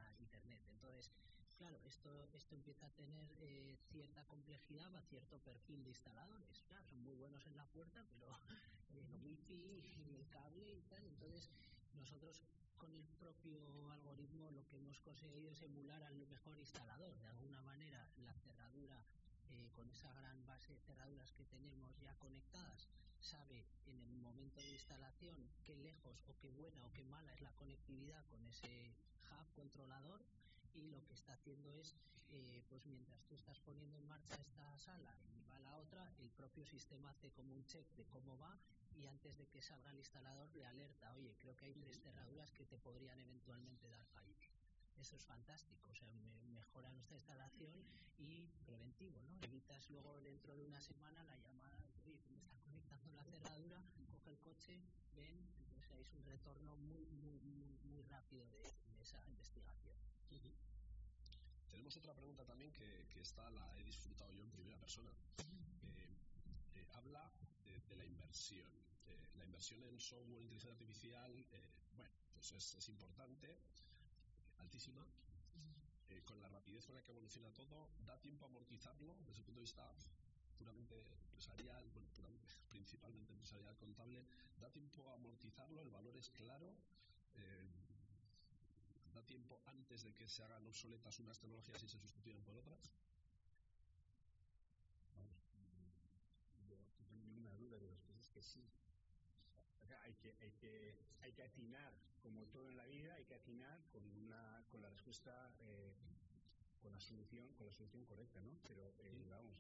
[1.65, 6.63] claro, esto, esto empieza a tener eh, cierta complejidad, va a cierto perfil de instaladores.
[6.69, 8.29] Claro, son muy buenos en la puerta, pero
[8.93, 11.03] el wifi, el cable y tal.
[11.07, 11.49] Entonces,
[11.95, 12.43] nosotros
[12.77, 17.17] con el propio algoritmo lo que hemos conseguido es emular al mejor instalador.
[17.19, 19.03] De alguna manera, la cerradura
[19.49, 22.91] eh, con esa gran base de cerraduras que tenemos ya conectadas,
[23.21, 27.41] sabe en el momento de instalación qué lejos o qué buena o qué mala es
[27.41, 28.95] la conectividad con ese
[29.31, 30.21] hub controlador
[30.75, 31.95] y lo que está haciendo es,
[32.31, 36.31] eh, pues mientras tú estás poniendo en marcha esta sala y va la otra, el
[36.31, 38.59] propio sistema hace como un check de cómo va
[38.97, 42.51] y antes de que salga el instalador le alerta, oye, creo que hay tres cerraduras
[42.53, 44.51] que te podrían eventualmente dar fallos
[45.01, 46.13] eso es fantástico, o sea,
[46.53, 47.85] mejora nuestra instalación
[48.19, 49.39] y preventivo, ¿no?
[49.43, 54.31] Evitas luego dentro de una semana la llamada, oye, me está conectando la cerradura, coge
[54.31, 54.81] el coche,
[55.15, 58.63] ven, entonces es un retorno muy, muy, muy, muy rápido de,
[59.01, 59.95] esa investigación.
[61.75, 65.11] Tenemos otra pregunta también que, que, esta la he disfrutado yo en primera persona.
[65.97, 66.17] Eh,
[66.77, 67.29] eh, habla
[67.65, 68.71] de, la inversión.
[69.09, 71.35] Eh, la inversión en software inteligencia artificial,
[71.97, 73.59] bueno, pues es, importante,
[74.59, 75.05] altísima,
[76.11, 79.45] eh, con la rapidez con la que evoluciona todo, da tiempo a amortizarlo desde el
[79.45, 79.93] punto de vista
[80.57, 80.95] puramente
[81.25, 82.07] empresarial, bueno,
[82.69, 84.25] principalmente empresarial, contable,
[84.61, 86.73] da tiempo a amortizarlo, el valor es claro,
[87.35, 87.84] eh,
[89.15, 92.91] da tiempo antes de que se hagan obsoletas unas tecnologías y se sustituyan por otras.
[95.15, 95.39] Vamos,
[96.69, 98.65] yo no tengo ninguna duda de las cosas que sí,
[100.03, 101.93] hay que, hay que, hay que atinar,
[102.23, 105.95] como todo en la vida, hay que atinar con, una, con la respuesta, eh,
[106.83, 108.59] con la solución, con la solución correcta, ¿no?
[108.67, 109.57] Pero, eh, vamos,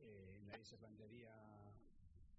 [0.00, 1.73] eh, nadie se plantearía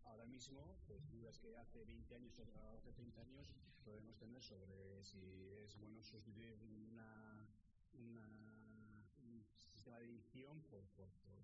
[0.05, 3.53] ahora mismo, pues dudas que hace 20 años o hace 30 años
[3.83, 7.47] podemos tener sobre si es bueno sustituir una,
[7.93, 11.39] una, un sistema de edición por, por, por,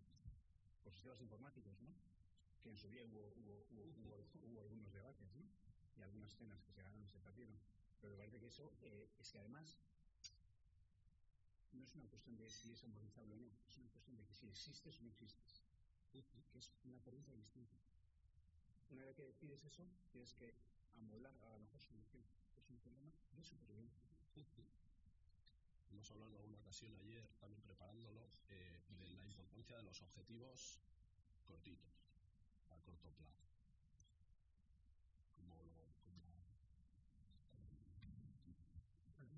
[0.84, 1.94] por sistemas informáticos, ¿no?
[2.62, 5.44] que en su día hubo, hubo, hubo, hubo, algunos debates, ¿no?
[5.98, 7.58] y algunas cenas que se ganaron se perdieron.
[8.00, 9.78] Pero me parece que eso eh, es que además
[11.72, 14.34] no es una cuestión de si es amortizable o no, es una cuestión de que
[14.34, 15.62] si existes o no existes,
[16.12, 17.76] que es una pregunta distinta.
[18.92, 20.54] Una vez que decides eso, tienes que
[20.96, 22.24] amolar a la mejor solución.
[22.58, 24.04] Es un problema de supervivencia.
[25.90, 30.80] Hemos hablado en alguna ocasión ayer, también preparándolo, eh, de la importancia de los objetivos
[31.46, 32.06] cortitos,
[32.70, 33.42] a corto plazo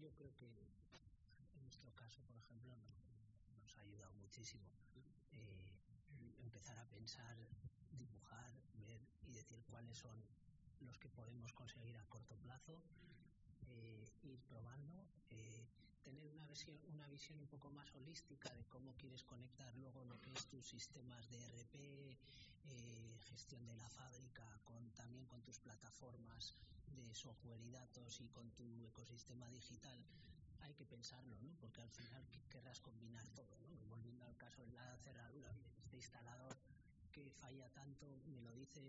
[0.04, 0.51] yo creo que
[1.56, 2.76] en nuestro caso, por ejemplo,
[3.56, 4.68] nos, ha ayudado muchísimo
[5.32, 5.80] eh,
[6.39, 7.38] empezar a pensar,
[7.91, 8.53] dibujar,
[8.86, 10.18] ver y decir cuáles son
[10.82, 12.82] los que podemos conseguir a corto plazo,
[13.68, 15.68] eh, ir probando, eh,
[16.03, 20.20] tener una visión, una visión un poco más holística de cómo quieres conectar luego lo
[20.22, 22.18] que es tus sistemas de RP,
[22.66, 26.55] eh, gestión de la fábrica, con, también con tus plataformas
[26.95, 29.99] de software y datos y con tu ecosistema digital.
[30.64, 31.53] Hay que pensarlo, ¿no?
[31.59, 33.70] Porque al final querrás combinar todo, ¿no?
[33.89, 36.55] Volviendo al caso de la cerradura, este instalador
[37.11, 38.82] que falla tanto, me lo dice,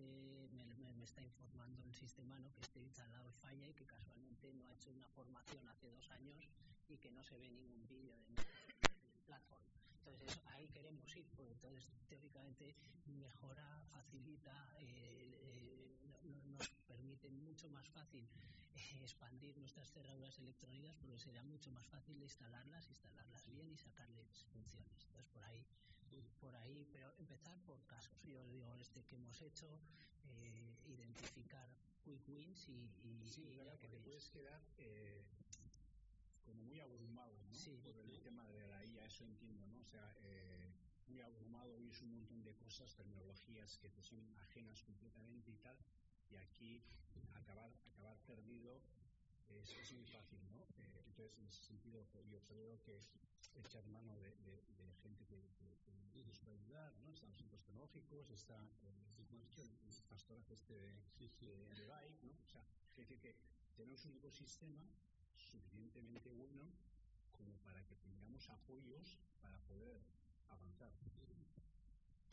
[0.53, 0.64] me,
[1.05, 2.51] está informando el sistema ¿no?
[2.55, 6.49] que este instalado falla y que casualmente no ha hecho una formación hace dos años
[6.89, 8.39] y que no se ve ningún vídeo de
[9.27, 9.68] plataforma.
[9.99, 12.75] Entonces ahí queremos ir, porque entonces teóricamente
[13.07, 18.25] mejora, facilita, eh, eh, nos permite mucho más fácil
[18.75, 24.45] eh, expandir nuestras cerraduras electrónicas porque será mucho más fácil instalarlas, instalarlas bien y sacarles
[24.53, 25.05] funciones.
[25.07, 25.67] Entonces por ahí
[26.41, 28.23] por ahí, pero empezar por casos.
[28.23, 29.81] Yo digo, este que hemos hecho,
[30.25, 31.69] eh, identificar
[32.03, 32.91] quick wins y...
[33.03, 35.25] y sí, y verdad que te puedes quedar eh,
[36.45, 37.55] como muy abrumado, ¿no?
[37.55, 37.81] Sí.
[37.83, 39.81] Por el tema de la IA, eso entiendo, ¿no?
[39.81, 40.73] O sea, eh,
[41.09, 45.77] muy abrumado, es un montón de cosas, tecnologías que te son ajenas completamente y tal,
[46.31, 46.83] y aquí
[47.35, 48.81] acabar, acabar perdido
[49.51, 50.62] es, es muy fácil, ¿no?
[50.79, 53.01] Eh, entonces, en ese sentido, yo creo que
[53.55, 57.12] echar mano de, de, de gente que, que, que nos puede ayudar, ¿no?
[57.12, 60.93] Están los centros tecnológicos, está eh, como has dicho, el pastoraje este de,
[61.41, 62.33] de, de bike, ¿no?
[62.33, 62.64] O sea,
[62.97, 63.37] es decir, que
[63.77, 64.89] tenemos un ecosistema
[65.37, 66.72] suficientemente bueno
[67.33, 70.01] como para que tengamos apoyos para poder
[70.49, 70.93] avanzar.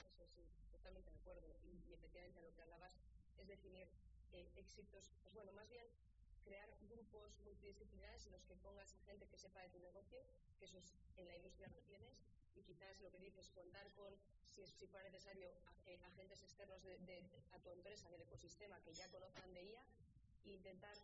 [0.06, 1.56] Eso sí, totalmente de acuerdo.
[1.64, 2.94] Y, y efectivamente lo que hablabas
[3.42, 3.88] es definir
[4.34, 5.86] eh, éxitos, pues bueno, más bien
[6.44, 10.24] crear grupos multidisciplinares en los que pongas a gente que sepa de tu negocio,
[10.60, 12.22] que eso es, en la industria lo tienes,
[12.56, 14.14] y quizás lo que dices, contar con,
[14.46, 18.80] si, es, si fuera necesario, a, eh, agentes externos de, a tu empresa, del ecosistema,
[18.82, 19.84] que ya conozcan de IA,
[20.46, 20.98] e intentar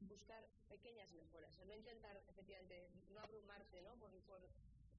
[0.00, 3.94] buscar pequeñas mejoras, o sea, no intentar efectivamente no abrumarte ¿no?
[3.98, 4.40] Por, por,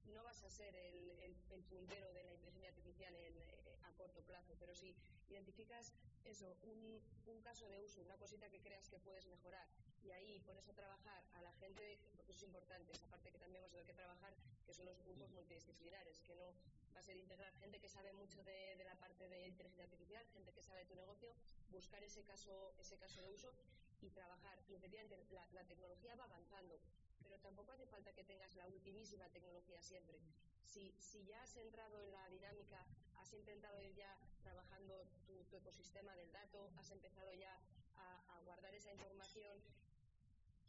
[0.06, 3.92] no vas a ser el, el, el, puntero de la inteligencia artificial en, eh, a
[3.92, 4.94] corto plazo, pero si
[5.28, 5.92] identificas
[6.24, 9.66] eso, un, un, caso de uso, una cosita que creas que puedes mejorar
[10.02, 13.38] y ahí pones a trabajar a la gente, porque eso es importante, esa parte que
[13.38, 14.34] también vamos a tener que trabajar,
[14.66, 16.54] que son los grupos multidisciplinares, que no
[16.94, 20.26] va a ser integrar gente que sabe mucho de, de la parte de inteligencia artificial,
[20.32, 21.34] gente que sabe de tu negocio,
[21.70, 23.52] buscar ese caso, ese caso de uso
[24.00, 24.58] y trabajar.
[24.68, 26.78] Y efectivamente la, la tecnología va avanzando,
[27.22, 30.18] pero tampoco hace falta que tengas la ultimísima tecnología siempre.
[30.64, 30.92] Si,
[31.24, 32.84] ya has entrado en la dinámica,
[33.16, 37.60] has intentado ir ya trabajando tu, ecosistema del dato, has empezado ya
[37.96, 39.56] a, guardar esa información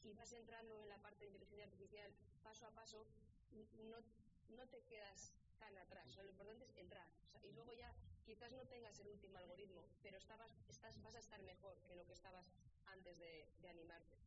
[0.03, 2.11] y vas entrando en la parte de inteligencia artificial
[2.43, 3.05] paso a paso,
[4.49, 6.15] no, te quedas tan atrás.
[6.17, 7.07] Lo importante es entrar.
[7.41, 7.91] Y luego ya
[8.25, 12.13] quizás no tengas el último algoritmo, pero estás, vas a estar mejor que lo que
[12.13, 12.45] estabas
[12.85, 14.23] antes de animarte.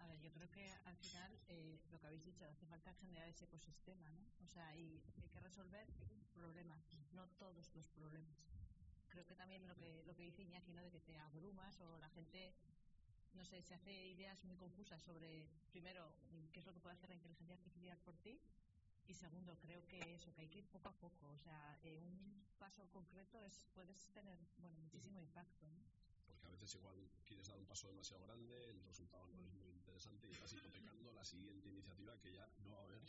[0.00, 3.28] A ver, yo creo que al final eh, lo que habéis dicho, hace falta generar
[3.28, 4.26] ese ecosistema, ¿no?
[4.44, 5.86] O sea, y hay que resolver
[6.34, 6.82] problemas,
[7.12, 8.38] no todos los problemas.
[9.08, 10.82] Creo que también lo que, lo que dice Iñaki, ¿no?
[10.82, 12.54] De que te abrumas o la gente,
[13.34, 16.12] no sé, se hace ideas muy confusas sobre, primero,
[16.52, 18.40] qué es lo que puede hacer la inteligencia artificial por ti
[19.10, 21.30] y segundo, creo que eso, que hay que ir poco a poco.
[21.30, 25.66] O sea, eh, un paso concreto es puedes tener bueno muchísimo impacto.
[25.66, 25.82] ¿no?
[26.26, 29.69] Porque a veces igual quieres dar un paso demasiado grande, el resultado no es muy
[29.80, 33.02] interesante y estás hipotecando la siguiente iniciativa que ya no va a haber,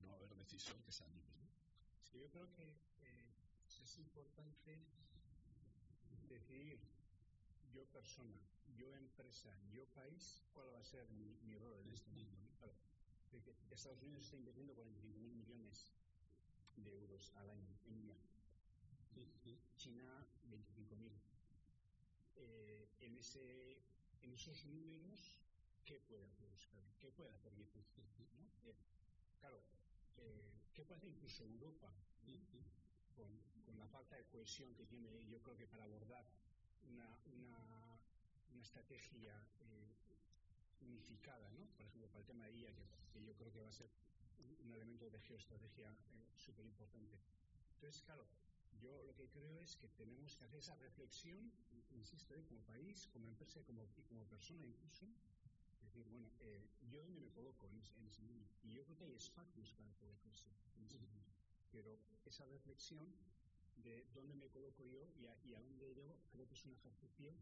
[0.00, 1.32] no va a haber decisión que se anime.
[1.36, 1.48] ¿no?
[2.02, 3.30] Sí, yo creo que eh,
[3.82, 4.80] es importante
[6.28, 6.80] decidir
[7.72, 8.40] yo persona,
[8.76, 12.40] yo empresa, yo país, cuál va a ser mi, mi rol en este mundo.
[13.70, 15.92] Estados Unidos está invirtiendo 45 mil millones
[16.76, 18.16] de euros al año en IA.
[19.76, 21.12] China, 25 mil.
[22.36, 23.82] Eh, en, ese,
[24.22, 25.43] en esos números,
[25.84, 26.48] ¿qué puede hacer?
[26.98, 27.52] ¿Qué puede hacer
[28.64, 28.74] eh,
[29.40, 29.60] claro,
[30.16, 31.92] eh, ¿qué puede hacer incluso Europa?
[33.14, 36.24] Con, la falta de cohesión que tiene, yo creo que para abordar
[36.88, 38.00] una, una,
[38.60, 39.34] estrategia
[40.80, 41.66] unificada, ¿no?
[41.76, 42.72] Por ejemplo, para el tema de IA,
[43.12, 43.90] que, yo creo que va a ser
[44.62, 47.18] un, elemento de geoestrategia eh, súper importante.
[47.74, 48.26] Entonces, claro,
[48.80, 51.52] yo lo que creo es que tenemos que hacer esa reflexión,
[51.90, 52.44] insisto, ¿eh?
[52.44, 55.06] como país, como empresa y como, y como persona incluso,
[55.94, 58.48] decir, bueno, eh, yo me coloco en ese, en ese mundo.
[58.62, 61.30] Y yo creo que hay espacios para colocarse en ese mundo.
[61.70, 63.06] Pero esa reflexión
[63.76, 67.32] de dónde me coloco yo y a, dónde yo, creo que es un ejercicio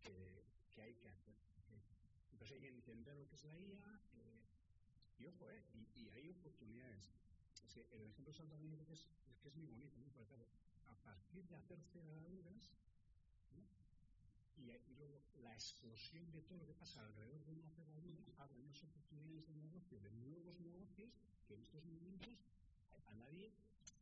[0.00, 0.44] que,
[0.74, 1.34] que hay que hacer.
[2.32, 4.42] Entonces hay que entender lo que es la IA eh,
[5.18, 7.12] y ojo, eh, y, y, hay oportunidades.
[7.64, 10.08] Es que el ejemplo Domingo es, es que es muy bonito, ¿no?
[10.08, 10.34] Porque
[10.86, 12.91] a partir de hacer cerraduras, ¿no?
[14.56, 17.92] Y, y luego la explosión de todo lo que pasa alrededor de una cerradura
[18.42, 21.10] abre unas oportunidades de negocio, de nuevos negocios
[21.46, 22.34] que en estos momentos
[23.06, 23.52] a nadie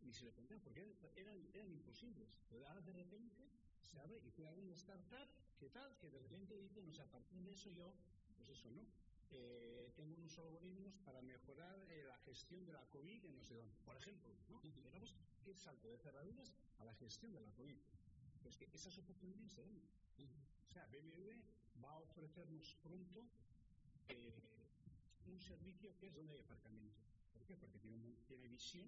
[0.03, 0.80] ni se le plantea, porque
[1.14, 2.28] eran, eran imposibles.
[2.48, 3.51] Pero ahora de repente
[3.82, 5.28] se abre y puede haber una startup
[5.59, 7.92] que tal, que de repente dice, no sé, a partir de eso yo,
[8.36, 8.86] pues eso, ¿no?
[9.32, 13.55] Eh, tengo unos algoritmos para mejorar eh, la gestión de la COVID en no sé
[13.55, 14.61] dónde, por ejemplo, ¿no?
[14.61, 17.78] Digamos que salto de cerraduras a la gestión de la COVID.
[18.42, 19.80] Pues que esas oportunidades se dan.
[20.70, 21.34] O sea, BMW
[21.82, 23.26] va a ofrecernos pronto
[24.08, 24.32] eh,
[25.26, 26.94] un servicio que es donde hay aparcamiento.
[27.34, 27.56] ¿Por qué?
[27.56, 28.86] Porque tiene, visión,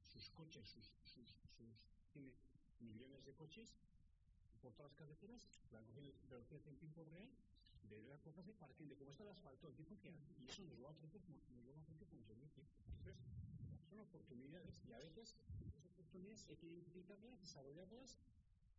[0.00, 1.74] sus coches, sus, sus, sus,
[2.12, 2.32] tiene
[2.78, 3.74] millones de coches
[4.62, 7.28] por todas las carreteras, la velocidad en tiempo real,
[7.90, 10.18] de las cosas de parking, de cómo está el asfalto, el tiempo que hay.
[10.38, 12.62] Y eso nos lo va a ofrecer como, nos servicio.
[12.86, 13.16] Entonces,
[13.90, 15.34] son oportunidades y a veces
[15.66, 18.18] esas oportunidades, hay que identificarlas, desarrollarlas,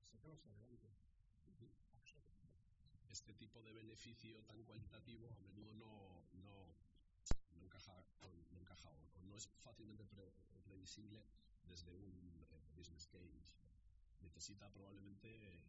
[0.09, 1.04] sacarlas adelante.
[3.15, 6.51] Este tipo de beneficio tan cualitativo a menudo no, no,
[7.55, 7.95] no encaja,
[8.51, 10.33] no, encaja o, no es fácilmente pre,
[10.65, 11.23] previsible
[11.63, 13.55] desde un eh, business case.
[14.19, 15.63] Necesita probablemente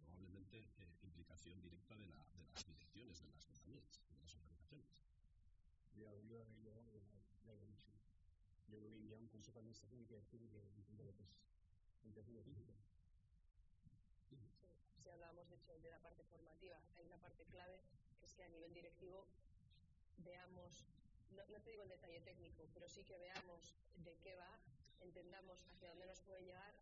[0.00, 5.04] probablemente eh, implicación directa de, la, de, las direcciones de las compañías, de las organizaciones.
[5.94, 6.08] Yo,
[9.20, 10.88] un consejo de administración que decir que es
[12.42, 12.85] física.
[15.06, 17.78] Si hablábamos, de hecho, de la parte formativa, hay una parte clave
[18.18, 19.24] que es que a nivel directivo
[20.18, 20.84] veamos,
[21.30, 24.58] no, no te digo el detalle técnico, pero sí que veamos de qué va,
[25.02, 26.74] entendamos hacia dónde nos puede llegar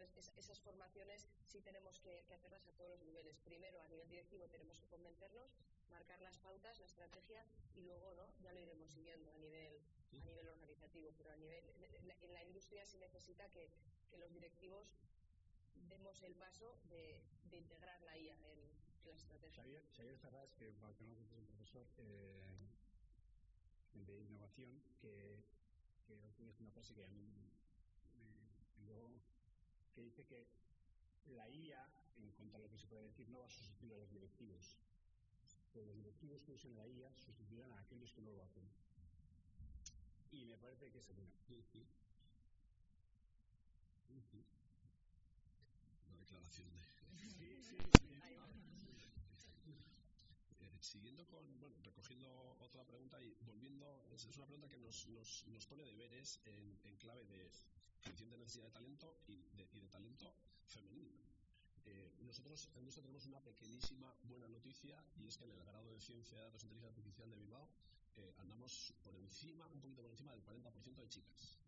[0.00, 3.38] entonces, esas formaciones sí tenemos que, que, hacerlas a todos los niveles.
[3.40, 5.50] Primero, a nivel directivo tenemos que convencernos,
[5.90, 7.44] marcar las pautas, la estrategia
[7.76, 9.78] y luego no, ya lo iremos siguiendo a nivel,
[10.12, 11.12] a nivel organizativo.
[11.18, 13.68] Pero a nivel, en, la, en la industria se necesita que,
[14.10, 14.88] que, los directivos
[15.88, 18.58] demos el paso de, de integrar la IA en,
[19.04, 19.62] en la estrategia.
[19.62, 22.68] Xavier, Xavier Ferraz, que para que no es un profesor eh,
[23.94, 25.42] de innovación, que,
[26.06, 26.14] que
[26.48, 27.50] es una frase que a mí me,
[29.94, 30.46] que dice que
[31.36, 31.84] la IA,
[32.16, 34.76] en cuanto a lo que se puede decir, no va a sustituir a los directivos.
[35.72, 38.64] Pero los directivos que usen la IA sustituirán a aquellos que no lo hacen.
[40.32, 41.30] Y me parece que es bueno.
[46.08, 46.80] Una declaración de.
[50.60, 52.28] Eh, siguiendo con, bueno, recogiendo
[52.60, 56.78] otra pregunta y volviendo, es, es una pregunta que nos, nos, nos pone deberes en,
[56.84, 57.50] en clave de
[58.02, 60.34] creciente necesidad de talento y de, y de talento
[60.66, 61.18] femenino.
[61.86, 65.90] Eh, nosotros en esto tenemos una pequeñísima buena noticia y es que en el grado
[65.92, 67.68] de ciencia de datos e inteligencia artificial de Bilbao
[68.16, 71.58] eh, andamos por encima, un poquito por encima del 40% de chicas.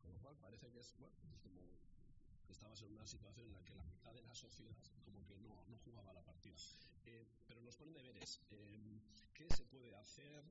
[0.00, 1.60] Con lo cual parece que es, bueno, es como
[2.52, 5.64] estabas en una situación en la que la mitad de la sociedad como que no,
[5.68, 6.56] no jugaba la partida.
[7.06, 8.40] Eh, pero nos ponen deberes.
[8.50, 9.00] Eh,
[9.32, 10.44] ¿Qué se puede hacer?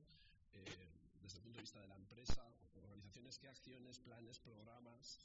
[0.52, 0.90] Eh,
[1.22, 2.44] desde el punto de vista de la empresa,
[2.76, 5.18] organizaciones, qué acciones, planes, programas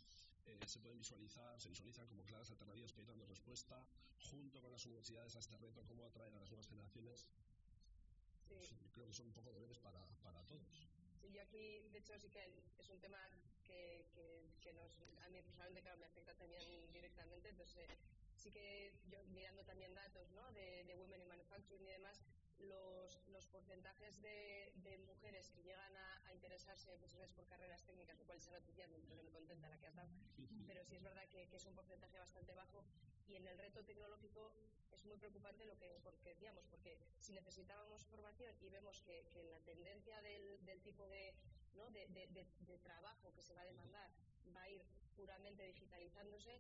[0.45, 3.85] eh, se pueden visualizar, se visualizan como claras alternativas ir dando respuesta,
[4.31, 7.27] junto con las universidades a este reto, cómo atraer a las nuevas generaciones.
[8.47, 8.75] Sí.
[8.93, 10.89] Creo que son un poco deberes para, para todos.
[11.19, 12.47] Sí, yo aquí, de hecho, sí que
[12.77, 13.19] es un tema
[13.65, 14.89] que, que, que nos,
[15.21, 16.63] a mí personalmente, claro, me afecta también
[16.93, 17.49] directamente.
[17.49, 17.97] Entonces, eh,
[18.35, 20.49] sí que yo mirando también datos ¿no?
[20.53, 22.21] de, de Women in Manufacturing y demás,
[22.59, 28.17] los, los porcentajes de, de, mujeres que llegan a, a interesarse pues, por carreras técnicas,
[28.17, 30.09] lo cual se noticia, no me contenta la que has dado,
[30.67, 32.83] pero sí es verdad que, que, es un porcentaje bastante bajo
[33.27, 34.51] y en el reto tecnológico
[34.91, 39.43] es muy preocupante lo que porque decíamos, porque si necesitábamos formación y vemos que, que
[39.43, 41.33] la tendencia del, del tipo de,
[41.75, 41.89] ¿no?
[41.91, 44.09] de, de, de trabajo que se va a demandar
[44.55, 44.83] va a ir
[45.15, 46.59] puramente digitalizándose,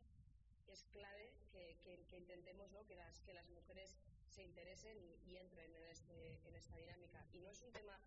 [0.67, 2.85] es clave que, que, que intentemos ¿no?
[2.85, 3.95] que, las, que las mujeres
[4.39, 7.27] se interesen y, y entren en, este, en esta dinámica.
[7.33, 7.99] Y no es un tema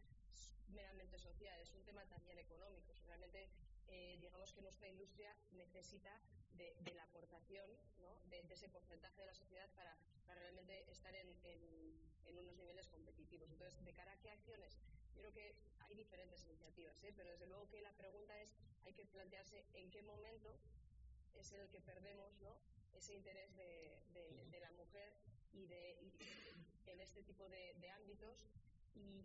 [0.68, 2.95] meramente social, es un tema también económico.
[3.05, 3.51] Realmente,
[3.89, 6.18] eh, digamos que nuestra industria necesita
[6.55, 7.68] de, de la aportación
[8.01, 8.16] ¿no?
[8.30, 9.95] de, de, ese porcentaje de la sociedad para,
[10.26, 11.61] para realmente estar en, en,
[12.24, 13.51] en, unos niveles competitivos.
[13.51, 14.80] Entonces, ¿de cara a qué acciones?
[15.14, 17.12] Yo creo que hay diferentes iniciativas, ¿eh?
[17.14, 18.55] pero desde luego que la pregunta es,
[18.87, 20.59] hay que plantearse en qué momento
[21.35, 22.57] es el que perdemos ¿no?
[22.95, 25.12] ese interés de la mujer
[25.53, 25.99] y, de,
[26.87, 28.37] en este tipo de, ámbitos
[28.95, 29.25] y,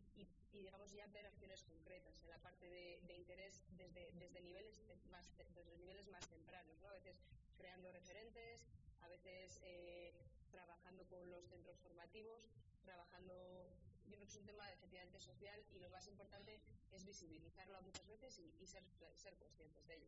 [0.52, 5.30] digamos ya ver acciones concretas en la parte de, de interés desde, desde, niveles más,
[5.38, 6.88] desde niveles más tempranos, ¿no?
[6.88, 7.22] a veces
[7.58, 8.66] creando referentes,
[9.02, 10.14] a veces eh,
[10.52, 12.50] trabajando con los centros formativos,
[12.84, 13.70] trabajando,
[14.08, 16.60] yo creo que es un tema efectivamente social y lo más importante
[16.92, 18.84] es visibilizarlo muchas veces y, y ser,
[19.16, 20.08] ser conscientes de ello.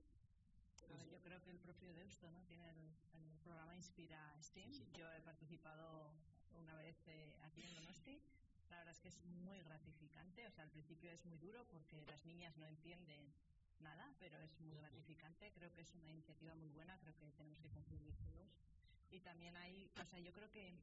[0.87, 2.43] Ver, yo creo que el propio Deusto ¿no?
[2.45, 4.71] tiene el, el, programa Inspira STEAM.
[4.71, 4.87] Sí.
[4.97, 6.13] Yo he participado
[6.57, 8.21] una vez eh, aquí en Donosti.
[8.69, 10.47] La verdad es que es muy gratificante.
[10.47, 13.33] O sea, al principio es muy duro porque las niñas no entienden
[13.79, 15.51] nada, pero es muy gratificante.
[15.51, 16.97] Creo que es una iniciativa muy buena.
[16.99, 18.49] Creo que tenemos que contribuir todos.
[19.11, 20.73] Y también hay, o sea, yo creo que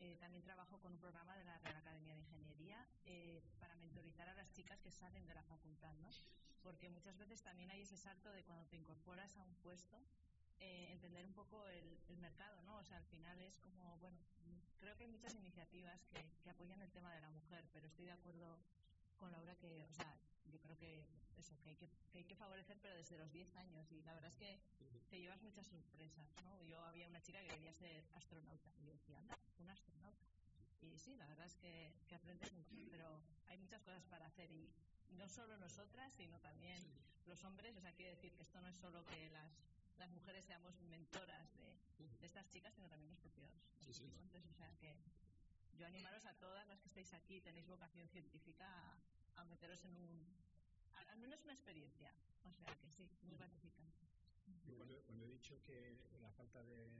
[0.00, 4.28] eh, también trabajo con un programa de la Real Academia de Ingeniería eh, para mentorizar
[4.28, 6.08] a las chicas que salen de la facultad, ¿no?
[6.62, 9.98] Porque muchas veces también hay ese salto de cuando te incorporas a un puesto,
[10.60, 12.76] eh, entender un poco el, mercado, ¿no?
[12.78, 14.18] O sea, al final es como, bueno,
[14.78, 18.06] creo que hay muchas iniciativas que, que apoyan el tema de la mujer, pero estoy
[18.06, 18.58] de acuerdo
[19.16, 20.16] con Laura que, o sea,
[20.50, 21.04] yo creo que
[21.36, 23.90] eso, que hay que, que hay que favorecer, pero desde los 10 años.
[23.92, 24.58] Y la verdad es que
[25.10, 26.62] te llevas muchas sorpresas, ¿no?
[26.62, 30.26] Yo había una chica que quería ser astronauta y yo decía, anda, un astronauta.
[30.82, 34.50] Y sí, la verdad es que, que aprendes mucho, pero hay muchas cosas para hacer
[34.50, 34.68] y
[35.16, 36.82] no solo nosotras, sino también
[37.26, 37.76] los hombres.
[37.76, 39.52] O sea, quiere decir que esto no es solo que las
[39.98, 41.48] las mujeres seamos mentoras
[41.98, 43.50] de, de estas chicas, sino también los propios.
[43.80, 44.04] Sí, sí.
[44.04, 44.94] Entonces, o sea que
[45.76, 48.96] yo animaros a todas las que estáis aquí tenéis vocación científica a,
[49.38, 50.26] a meteros en un,
[50.94, 52.12] al, menos una experiencia.
[52.44, 54.06] O sea que sí, muy gratificante.
[54.76, 56.90] Cuando, cuando he dicho que la falta de,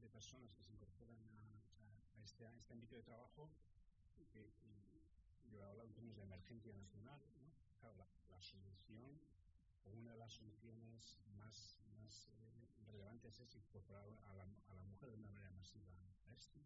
[0.00, 3.50] de personas que se incorporan a, este, este ámbito de trabajo,
[4.32, 4.52] que,
[5.50, 7.50] yo he hablado en términos de emergencia nacional, ¿no?
[7.80, 9.20] claro, la, la solución,
[9.94, 15.10] una de las soluciones más, más eh, relevantes es incorporar a la, a la mujer
[15.10, 15.86] de una manera masiva
[16.26, 16.60] a esto.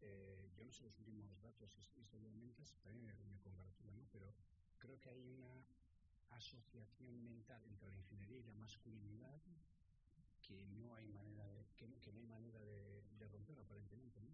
[0.00, 4.06] Eh, yo no sé los últimos datos y estadísticamente, también me, congratulo, ¿no?
[4.12, 4.32] pero
[4.78, 5.64] creo que hay una
[6.30, 9.40] asociación mental entre la ingeniería y la masculinidad
[10.42, 14.20] que no hay manera de, que, no- que no hay manera de, de romper aparentemente.
[14.22, 14.30] ¿no?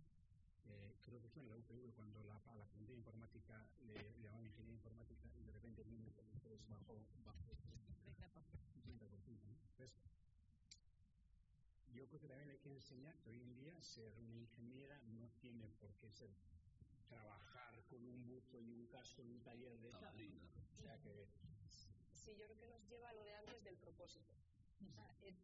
[0.67, 4.21] Eh, creo que fue en la UPV cuando la, a la de informática le, le
[4.23, 7.57] llamaban ingeniería informática y de repente el de mujeres bajó, bajó
[8.87, 9.47] un 30%.
[9.49, 9.55] ¿no?
[9.55, 9.91] Entonces,
[11.95, 15.29] yo creo que también hay que enseñar que hoy en día ser una ingeniera no
[15.41, 16.31] tiene por qué ser
[17.09, 20.41] trabajar con un buzo y un casco en un taller de Tabalina.
[20.79, 21.27] O sea que
[22.15, 24.33] Sí, yo creo que nos lleva a lo de antes del propósito.
[24.87, 25.35] O sea, eh,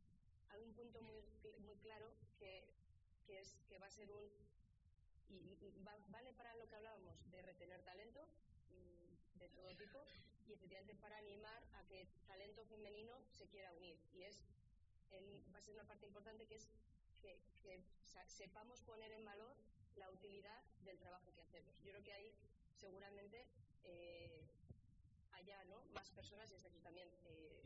[0.51, 1.22] hay un punto muy,
[1.61, 2.68] muy claro que,
[3.26, 4.24] que, es, que va a ser un...
[5.28, 8.20] Y, y- y va- vale para lo que hablábamos de retener talento
[8.68, 10.07] mm, de todo tipo
[10.47, 13.99] y efectivamente para animar a que talento femenino se quiera unir.
[14.12, 14.44] Y es
[15.12, 16.68] el- va a ser una parte importante que es
[17.20, 17.38] que,
[18.28, 19.57] sepamos poner en valor
[19.96, 21.74] la utilidad del trabajo que hacemos.
[21.82, 22.34] Yo creo que ahí
[22.74, 23.46] seguramente
[23.84, 24.44] eh,
[25.32, 25.84] haya ¿no?
[25.94, 27.62] más personas y desde aquí también eh,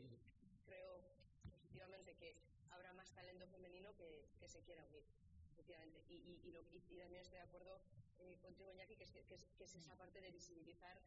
[0.65, 1.01] creo
[1.49, 2.35] positivamente que
[2.71, 5.03] habrá más talento femenino que, que se quiera unir
[5.51, 7.81] efectivamente y, y, y, lo- y- también estoy de acuerdo
[8.19, 10.97] eh, contigo Iñaki que es, que, que es, esa parte de visibilizar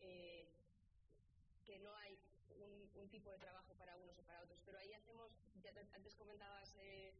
[0.00, 0.48] eh,
[1.64, 2.18] que no hay
[2.58, 5.32] un, un tipo de trabajo para unos o para otros pero ahí hacemos
[5.62, 7.14] ya te- antes comentabas eh,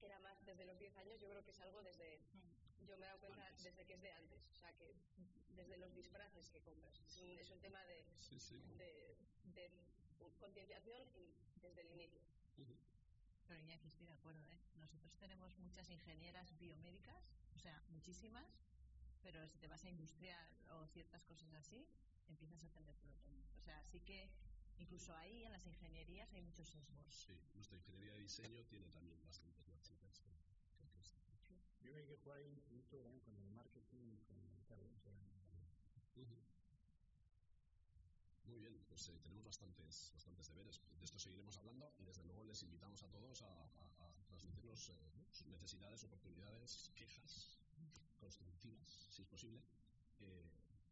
[0.00, 2.20] que era más desde los 10 años yo creo que es algo desde
[2.86, 4.94] yo me he dado cuenta desde que es de antes o sea que
[5.56, 8.60] desde los disfraces que compras es un, es un tema de, Sí, sí.
[8.76, 9.16] de,
[9.54, 9.70] de
[10.38, 12.20] concienciación y desde el inicio.
[13.46, 14.60] Pero Iñaki, estoy de acuerdo, ¿eh?
[14.76, 18.46] Nosotros tenemos muchas ingenieras biomédicas, o sea, muchísimas,
[19.22, 21.86] pero si te vas a industrial o ciertas cosas así,
[22.28, 23.48] empiezas a tener problemas.
[23.56, 24.28] O sea, sí que
[24.78, 26.98] incluso ahí en las ingenierías hay muchos sesgos.
[27.10, 29.92] Sí, nuestra ingeniería de diseño tiene también bastantes esto.
[31.80, 34.38] yo creo que hay que jugar ahí un punto también con el marketing y con
[34.40, 34.86] el mercado.
[34.94, 35.12] O sea,
[38.44, 40.80] Muy bien, pues eh, tenemos bastantes, bastantes deberes.
[40.98, 44.88] De esto seguiremos hablando y desde luego les invitamos a todos a, a- a transmitirnos
[44.90, 44.94] eh,
[45.32, 47.58] sus necesidades, oportunidades, quejas
[48.18, 49.60] constructivas, si es posible.
[50.20, 50.44] eh,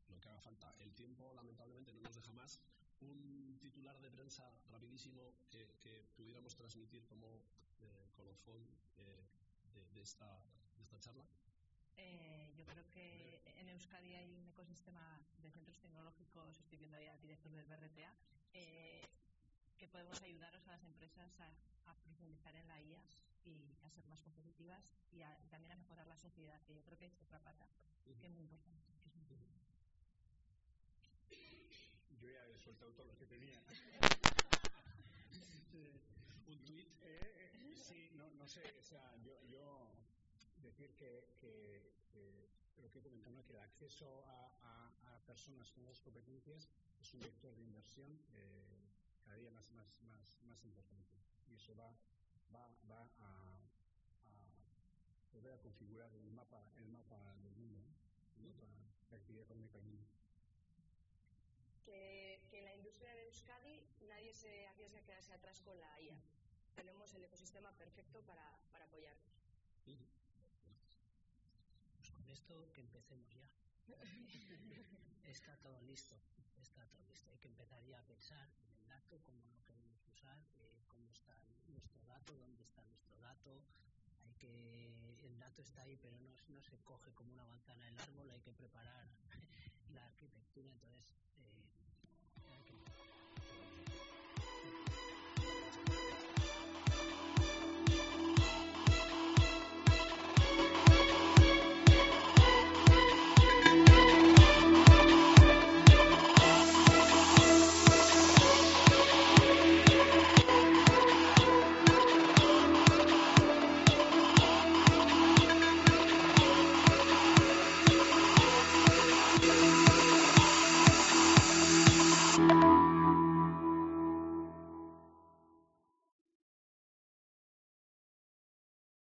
[0.08, 0.74] lo que haga falta.
[0.80, 2.60] El tiempo, lamentablemente, no nos deja más.
[3.00, 7.42] Un titular de prensa rapidísimo que, que pudiéramos transmitir como
[7.80, 8.62] eh, colofón
[8.96, 9.24] eh,
[9.74, 10.42] de, de esta,
[10.76, 11.24] de esta charla.
[11.96, 17.06] Eh, yo creo que en Euskadi hay un ecosistema de centros tecnológicos, estoy viendo ahí
[17.06, 18.12] al director del BRTA,
[19.78, 21.50] que podemos ayudaros a las empresas a,
[21.90, 23.02] a profundizar en la IA
[23.44, 24.82] y a ser más competitivas
[25.12, 27.66] y, a- y también a mejorar la sociedad, que yo creo que es otra pata
[28.20, 28.86] que es muy importante.
[29.02, 29.60] que es muy importante.
[32.24, 33.62] Yo ya he soltado todo lo que tenía.
[36.48, 36.88] Un tuit.
[37.02, 39.90] Eh, eh, sí, no, no sé, o sea, yo, yo
[40.62, 42.48] decir que, que, que
[42.80, 46.70] lo que he comentado, que el acceso a, a, a personas con esas competencias
[47.00, 48.88] es un vector de inversión eh,
[49.24, 51.18] cada día más, más, más, más importante.
[51.50, 51.94] Y eso va,
[52.54, 53.68] va, va a,
[54.24, 54.80] a
[55.32, 57.82] volver a configurar el mapa, el mapa del mundo,
[58.38, 58.54] ¿no?
[59.10, 60.06] de actividad económica del mundo.
[61.84, 66.00] Que, que en la industria de Euskadi nadie se arriesga a quedarse atrás con la
[66.00, 66.16] IA.
[66.74, 69.34] Tenemos el ecosistema perfecto para, para apoyarnos.
[71.96, 73.48] Pues con esto que empecemos ya.
[75.24, 76.16] está todo listo,
[76.62, 77.30] está todo listo.
[77.30, 81.10] Hay que empezar ya a pensar en el dato, cómo lo queremos usar, eh, cómo
[81.10, 81.34] está
[81.68, 83.62] nuestro dato, dónde está nuestro dato.
[84.24, 84.94] Hay que
[85.26, 88.30] el dato está ahí, pero no, no se coge como una manzana del árbol.
[88.30, 89.06] Hay que preparar